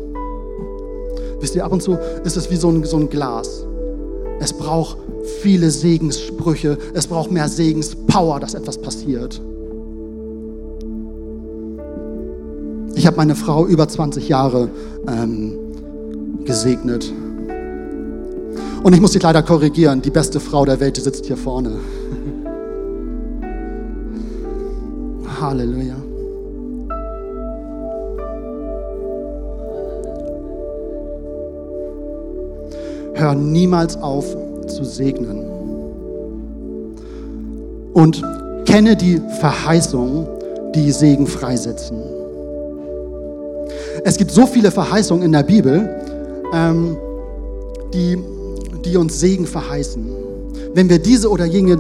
Wisst 1.39 1.55
ihr, 1.55 1.65
ab 1.65 1.71
und 1.71 1.81
zu 1.81 1.97
ist 2.23 2.37
es 2.37 2.49
wie 2.51 2.55
so 2.55 2.69
ein, 2.69 2.83
so 2.83 2.97
ein 2.97 3.09
Glas. 3.09 3.65
Es 4.41 4.54
braucht 4.54 4.97
viele 5.41 5.69
Segenssprüche, 5.69 6.77
es 6.95 7.06
braucht 7.06 7.32
mehr 7.32 7.47
Segenspower, 7.47 8.39
dass 8.39 8.56
etwas 8.56 8.82
passiert. 8.82 9.39
Ich 12.95 13.06
habe 13.06 13.17
meine 13.17 13.36
Frau 13.36 13.67
über 13.67 13.88
20 13.88 14.27
Jahre 14.27 14.69
ähm, 15.08 15.54
gesegnet. 16.43 17.13
Und 18.82 18.93
ich 18.93 18.99
muss 18.99 19.12
dich 19.12 19.21
leider 19.21 19.43
korrigieren, 19.43 20.01
die 20.01 20.10
beste 20.10 20.39
Frau 20.39 20.65
der 20.65 20.80
Welt 20.80 20.97
sitzt 20.97 21.27
hier 21.27 21.38
vorne. 21.38 21.73
Halleluja. 25.39 26.00
Hör 33.21 33.36
niemals 33.36 33.97
auf 33.97 34.25
zu 34.65 34.84
segnen. 34.84 35.45
Und 37.93 38.23
kenne 38.65 38.95
die 38.95 39.21
Verheißungen, 39.39 40.25
die 40.73 40.91
Segen 40.91 41.27
freisetzen. 41.27 41.99
Es 44.03 44.17
gibt 44.17 44.31
so 44.31 44.47
viele 44.47 44.71
Verheißungen 44.71 45.23
in 45.23 45.34
der 45.34 45.43
Bibel, 45.43 45.88
ähm, 46.51 46.97
die 47.93 48.17
die 48.86 48.97
uns 48.97 49.19
Segen 49.19 49.45
verheißen. 49.45 50.03
Wenn 50.73 50.89
wir 50.89 50.97
diese 50.97 51.29
oder 51.29 51.45
jene, 51.45 51.77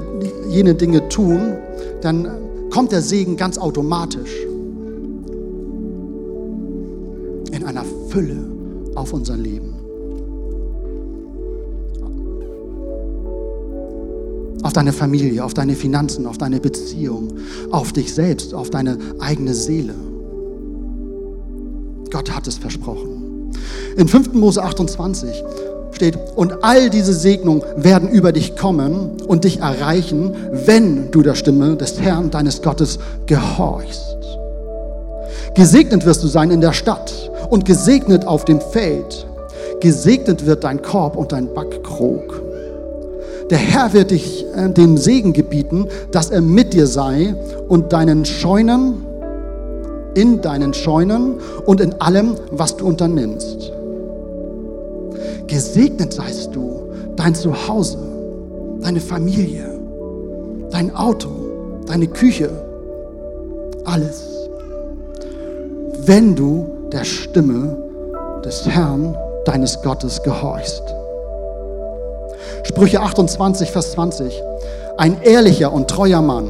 jene 0.47 0.75
Dinge 0.75 1.09
tun, 1.09 1.53
dann 2.01 2.29
kommt 2.69 2.91
der 2.91 3.01
Segen 3.01 3.35
ganz 3.35 3.57
automatisch 3.57 4.45
in 7.51 7.63
einer 7.65 7.83
Fülle 8.09 8.37
auf 8.93 9.11
unser 9.11 9.37
Leben. 9.37 9.80
Auf 14.63 14.73
deine 14.73 14.93
Familie, 14.93 15.43
auf 15.43 15.53
deine 15.53 15.75
Finanzen, 15.75 16.25
auf 16.25 16.37
deine 16.37 16.59
Beziehung, 16.59 17.29
auf 17.71 17.93
dich 17.93 18.13
selbst, 18.13 18.53
auf 18.53 18.69
deine 18.69 18.97
eigene 19.19 19.53
Seele. 19.53 19.93
Gott 22.11 22.35
hat 22.35 22.47
es 22.47 22.57
versprochen. 22.57 23.51
In 23.97 24.07
5. 24.07 24.33
Mose 24.33 24.61
28 24.61 25.43
steht, 25.93 26.17
und 26.35 26.63
all 26.63 26.89
diese 26.89 27.13
Segnungen 27.13 27.63
werden 27.75 28.09
über 28.09 28.31
dich 28.31 28.55
kommen 28.55 29.21
und 29.27 29.43
dich 29.43 29.59
erreichen, 29.59 30.33
wenn 30.51 31.11
du 31.11 31.21
der 31.21 31.35
Stimme 31.35 31.75
des 31.75 31.99
Herrn, 31.99 32.31
deines 32.31 32.61
Gottes, 32.61 32.99
gehorchst. 33.25 34.15
Gesegnet 35.55 36.05
wirst 36.05 36.23
du 36.23 36.27
sein 36.27 36.51
in 36.51 36.61
der 36.61 36.73
Stadt 36.73 37.31
und 37.49 37.65
gesegnet 37.65 38.25
auf 38.25 38.45
dem 38.45 38.61
Feld. 38.61 39.27
Gesegnet 39.81 40.45
wird 40.45 40.63
dein 40.63 40.81
Korb 40.81 41.17
und 41.17 41.31
dein 41.31 41.53
Backkrog. 41.53 42.30
Der 43.51 43.59
Herr 43.59 43.91
wird 43.91 44.11
dich 44.11 44.45
äh, 44.55 44.69
den 44.69 44.95
Segen 44.95 45.33
gebieten, 45.33 45.85
dass 46.11 46.31
er 46.31 46.39
mit 46.39 46.73
dir 46.73 46.87
sei 46.87 47.35
und 47.67 47.91
deinen 47.91 48.23
Scheunen, 48.23 49.05
in 50.15 50.41
deinen 50.41 50.73
Scheunen 50.73 51.35
und 51.65 51.81
in 51.81 51.99
allem, 51.99 52.35
was 52.51 52.77
du 52.77 52.87
unternimmst. 52.87 53.73
Gesegnet 55.47 56.13
seist 56.13 56.55
du, 56.55 56.93
dein 57.17 57.35
Zuhause, 57.35 57.97
deine 58.79 59.01
Familie, 59.01 59.65
dein 60.71 60.95
Auto, 60.95 61.29
deine 61.85 62.07
Küche, 62.07 62.49
alles. 63.83 64.47
Wenn 66.05 66.35
du 66.35 66.67
der 66.93 67.03
Stimme 67.03 67.75
des 68.45 68.65
Herrn, 68.65 69.13
deines 69.43 69.81
Gottes, 69.81 70.23
gehorchst. 70.23 70.83
Sprüche 72.71 73.01
28, 73.01 73.69
Vers 73.69 73.91
20. 73.91 74.41
Ein 74.97 75.21
ehrlicher 75.23 75.73
und 75.73 75.89
treuer 75.89 76.21
Mann, 76.21 76.47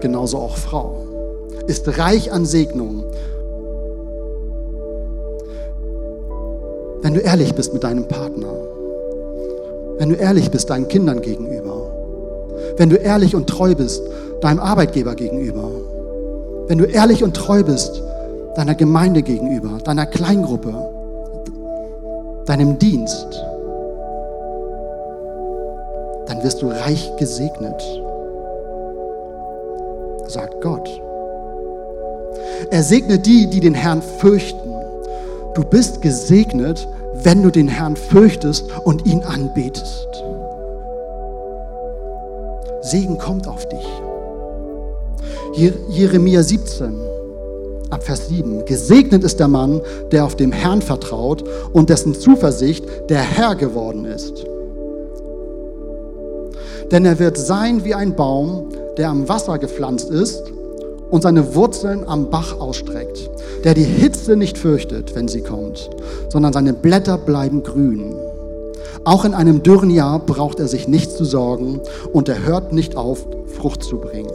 genauso 0.00 0.38
auch 0.38 0.56
Frau, 0.56 0.96
ist 1.66 1.98
reich 1.98 2.32
an 2.32 2.46
Segnungen 2.46 3.04
Wenn 7.02 7.12
du 7.12 7.20
ehrlich 7.20 7.54
bist 7.54 7.74
mit 7.74 7.84
deinem 7.84 8.08
Partner, 8.08 8.48
wenn 9.98 10.08
du 10.08 10.14
ehrlich 10.14 10.50
bist 10.50 10.70
deinen 10.70 10.88
Kindern 10.88 11.20
gegenüber, 11.20 11.90
wenn 12.78 12.88
du 12.88 12.96
ehrlich 12.96 13.36
und 13.36 13.46
treu 13.46 13.74
bist 13.74 14.02
deinem 14.40 14.60
Arbeitgeber 14.60 15.16
gegenüber, 15.16 15.68
wenn 16.68 16.78
du 16.78 16.86
ehrlich 16.86 17.22
und 17.22 17.36
treu 17.36 17.62
bist 17.62 18.02
deiner 18.56 18.74
Gemeinde 18.74 19.20
gegenüber, 19.20 19.72
deiner 19.84 20.06
Kleingruppe, 20.06 20.74
deinem 22.46 22.78
Dienst, 22.78 23.44
dann 26.28 26.42
wirst 26.42 26.60
du 26.62 26.68
reich 26.68 27.10
gesegnet, 27.16 27.82
sagt 30.26 30.60
Gott. 30.60 30.88
Er 32.70 32.82
segnet 32.82 33.24
die, 33.24 33.48
die 33.48 33.60
den 33.60 33.74
Herrn 33.74 34.02
fürchten. 34.02 34.70
Du 35.54 35.64
bist 35.64 36.02
gesegnet, 36.02 36.86
wenn 37.22 37.42
du 37.42 37.50
den 37.50 37.68
Herrn 37.68 37.96
fürchtest 37.96 38.66
und 38.84 39.06
ihn 39.06 39.22
anbetest. 39.22 40.06
Segen 42.82 43.18
kommt 43.18 43.48
auf 43.48 43.66
dich. 43.68 43.86
Jeremia 45.88 46.42
17, 46.42 46.92
ab 47.90 48.02
Vers 48.02 48.28
7. 48.28 48.64
Gesegnet 48.66 49.24
ist 49.24 49.40
der 49.40 49.48
Mann, 49.48 49.80
der 50.12 50.24
auf 50.24 50.36
dem 50.36 50.52
Herrn 50.52 50.82
vertraut 50.82 51.42
und 51.72 51.88
dessen 51.90 52.14
Zuversicht 52.14 52.84
der 53.08 53.22
Herr 53.22 53.56
geworden 53.56 54.04
ist. 54.04 54.44
Denn 56.90 57.04
er 57.04 57.18
wird 57.18 57.36
sein 57.36 57.84
wie 57.84 57.94
ein 57.94 58.16
Baum, 58.16 58.68
der 58.96 59.10
am 59.10 59.28
Wasser 59.28 59.58
gepflanzt 59.58 60.10
ist 60.10 60.42
und 61.10 61.22
seine 61.22 61.54
Wurzeln 61.54 62.06
am 62.06 62.30
Bach 62.30 62.58
ausstreckt, 62.58 63.30
der 63.64 63.74
die 63.74 63.84
Hitze 63.84 64.36
nicht 64.36 64.58
fürchtet, 64.58 65.14
wenn 65.14 65.28
sie 65.28 65.42
kommt, 65.42 65.90
sondern 66.28 66.52
seine 66.52 66.72
Blätter 66.72 67.18
bleiben 67.18 67.62
grün. 67.62 68.14
Auch 69.04 69.24
in 69.24 69.34
einem 69.34 69.62
dürren 69.62 69.90
Jahr 69.90 70.18
braucht 70.18 70.60
er 70.60 70.68
sich 70.68 70.88
nicht 70.88 71.10
zu 71.12 71.24
sorgen 71.24 71.80
und 72.12 72.28
er 72.28 72.44
hört 72.44 72.72
nicht 72.72 72.96
auf, 72.96 73.26
Frucht 73.46 73.82
zu 73.82 73.98
bringen. 73.98 74.30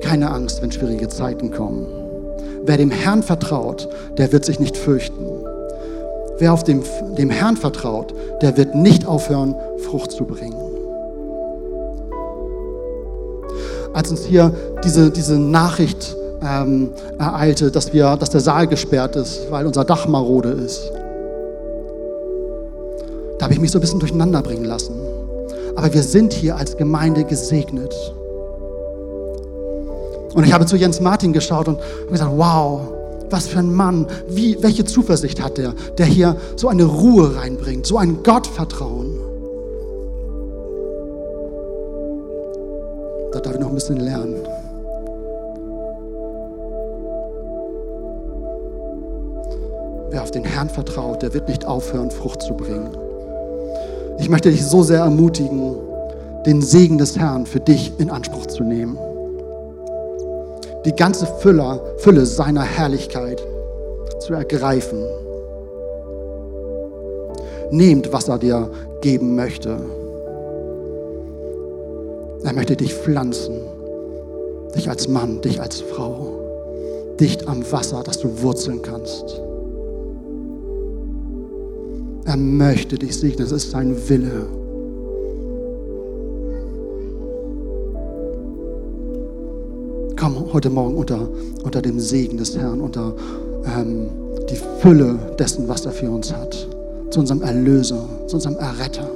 Keine 0.00 0.30
Angst, 0.30 0.62
wenn 0.62 0.72
schwierige 0.72 1.08
Zeiten 1.08 1.50
kommen. 1.50 1.86
Wer 2.64 2.76
dem 2.76 2.90
Herrn 2.90 3.22
vertraut, 3.22 3.88
der 4.16 4.32
wird 4.32 4.44
sich 4.44 4.58
nicht 4.58 4.76
fürchten. 4.76 5.37
Wer 6.38 6.52
auf 6.52 6.62
dem, 6.62 6.82
dem 7.16 7.30
Herrn 7.30 7.56
vertraut, 7.56 8.14
der 8.42 8.56
wird 8.56 8.74
nicht 8.74 9.06
aufhören, 9.06 9.54
Frucht 9.78 10.12
zu 10.12 10.24
bringen. 10.24 10.54
Als 13.92 14.10
uns 14.10 14.24
hier 14.24 14.52
diese, 14.84 15.10
diese 15.10 15.36
Nachricht 15.38 16.16
ähm, 16.40 16.90
ereilte, 17.18 17.72
dass, 17.72 17.92
wir, 17.92 18.16
dass 18.16 18.30
der 18.30 18.40
Saal 18.40 18.68
gesperrt 18.68 19.16
ist, 19.16 19.50
weil 19.50 19.66
unser 19.66 19.84
Dach 19.84 20.06
marode 20.06 20.50
ist, 20.50 20.92
da 23.38 23.44
habe 23.44 23.54
ich 23.54 23.60
mich 23.60 23.72
so 23.72 23.78
ein 23.78 23.80
bisschen 23.80 24.00
durcheinander 24.00 24.42
bringen 24.42 24.64
lassen. 24.64 24.94
Aber 25.74 25.92
wir 25.92 26.02
sind 26.02 26.32
hier 26.32 26.56
als 26.56 26.76
Gemeinde 26.76 27.24
gesegnet. 27.24 27.94
Und 30.34 30.44
ich 30.44 30.52
habe 30.52 30.66
zu 30.66 30.76
Jens 30.76 31.00
Martin 31.00 31.32
geschaut 31.32 31.66
und 31.66 31.78
gesagt, 32.10 32.32
wow, 32.36 32.80
was 33.30 33.46
für 33.46 33.58
ein 33.58 33.72
Mann, 33.72 34.06
wie, 34.28 34.56
welche 34.62 34.84
Zuversicht 34.84 35.42
hat 35.42 35.58
der, 35.58 35.74
der 35.96 36.06
hier 36.06 36.36
so 36.56 36.68
eine 36.68 36.84
Ruhe 36.84 37.36
reinbringt, 37.36 37.86
so 37.86 37.98
ein 37.98 38.22
Gottvertrauen. 38.22 39.18
Da 43.32 43.40
darf 43.40 43.54
ich 43.54 43.60
noch 43.60 43.68
ein 43.68 43.74
bisschen 43.74 43.98
lernen. 43.98 44.36
Wer 50.10 50.22
auf 50.22 50.30
den 50.30 50.44
Herrn 50.44 50.70
vertraut, 50.70 51.22
der 51.22 51.34
wird 51.34 51.48
nicht 51.48 51.66
aufhören, 51.66 52.10
Frucht 52.10 52.42
zu 52.42 52.54
bringen. 52.54 52.96
Ich 54.18 54.28
möchte 54.28 54.50
dich 54.50 54.64
so 54.64 54.82
sehr 54.82 55.00
ermutigen, 55.00 55.76
den 56.46 56.62
Segen 56.62 56.98
des 56.98 57.18
Herrn 57.18 57.46
für 57.46 57.60
dich 57.60 57.92
in 57.98 58.10
Anspruch 58.10 58.46
zu 58.46 58.64
nehmen. 58.64 58.98
Die 60.88 60.96
ganze 60.96 61.26
Fülle, 61.26 61.82
Fülle 61.98 62.24
seiner 62.24 62.62
Herrlichkeit 62.62 63.46
zu 64.20 64.32
ergreifen. 64.32 64.98
Nehmt, 67.70 68.10
was 68.10 68.26
er 68.28 68.38
dir 68.38 68.70
geben 69.02 69.36
möchte. 69.36 69.78
Er 72.42 72.54
möchte 72.54 72.74
dich 72.74 72.94
pflanzen, 72.94 73.60
dich 74.74 74.88
als 74.88 75.08
Mann, 75.08 75.42
dich 75.42 75.60
als 75.60 75.82
Frau, 75.82 76.40
dicht 77.20 77.46
am 77.46 77.70
Wasser, 77.70 78.02
dass 78.02 78.20
du 78.20 78.40
wurzeln 78.40 78.80
kannst. 78.80 79.42
Er 82.24 82.38
möchte 82.38 82.96
dich 82.96 83.14
segnen, 83.14 83.40
das 83.40 83.52
ist 83.52 83.72
sein 83.72 83.94
Wille. 84.08 84.46
Komm 90.28 90.52
heute 90.52 90.68
Morgen 90.68 90.94
unter, 90.94 91.26
unter 91.64 91.80
dem 91.80 91.98
Segen 91.98 92.36
des 92.36 92.54
Herrn, 92.54 92.82
unter 92.82 93.14
ähm, 93.64 94.10
die 94.50 94.60
Fülle 94.82 95.18
dessen, 95.38 95.66
was 95.68 95.86
er 95.86 95.92
für 95.92 96.10
uns 96.10 96.30
hat. 96.30 96.68
Zu 97.08 97.20
unserem 97.20 97.40
Erlöser, 97.40 98.04
zu 98.26 98.36
unserem 98.36 98.58
Erretter, 98.58 99.08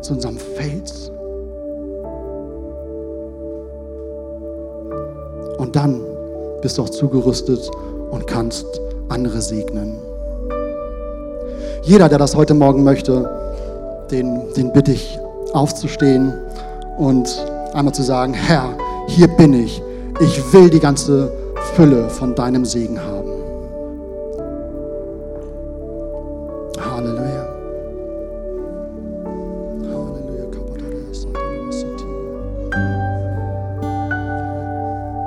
zu 0.00 0.14
unserem 0.14 0.38
Fels. 0.38 1.12
Und 5.58 5.76
dann 5.76 6.00
bist 6.62 6.78
du 6.78 6.82
auch 6.82 6.88
zugerüstet 6.88 7.70
und 8.12 8.26
kannst 8.26 8.64
andere 9.10 9.42
segnen. 9.42 9.96
Jeder, 11.82 12.08
der 12.08 12.16
das 12.16 12.34
heute 12.34 12.54
Morgen 12.54 12.82
möchte, 12.82 13.28
den, 14.10 14.40
den 14.56 14.72
bitte 14.72 14.92
ich 14.92 15.18
aufzustehen 15.52 16.32
und 16.96 17.28
einmal 17.74 17.92
zu 17.92 18.02
sagen, 18.02 18.32
Herr, 18.32 18.74
hier 19.10 19.28
bin 19.28 19.54
ich. 19.54 19.82
Ich 20.20 20.52
will 20.52 20.70
die 20.70 20.80
ganze 20.80 21.32
Fülle 21.74 22.08
von 22.08 22.34
deinem 22.34 22.64
Segen 22.64 22.98
haben. 23.00 23.19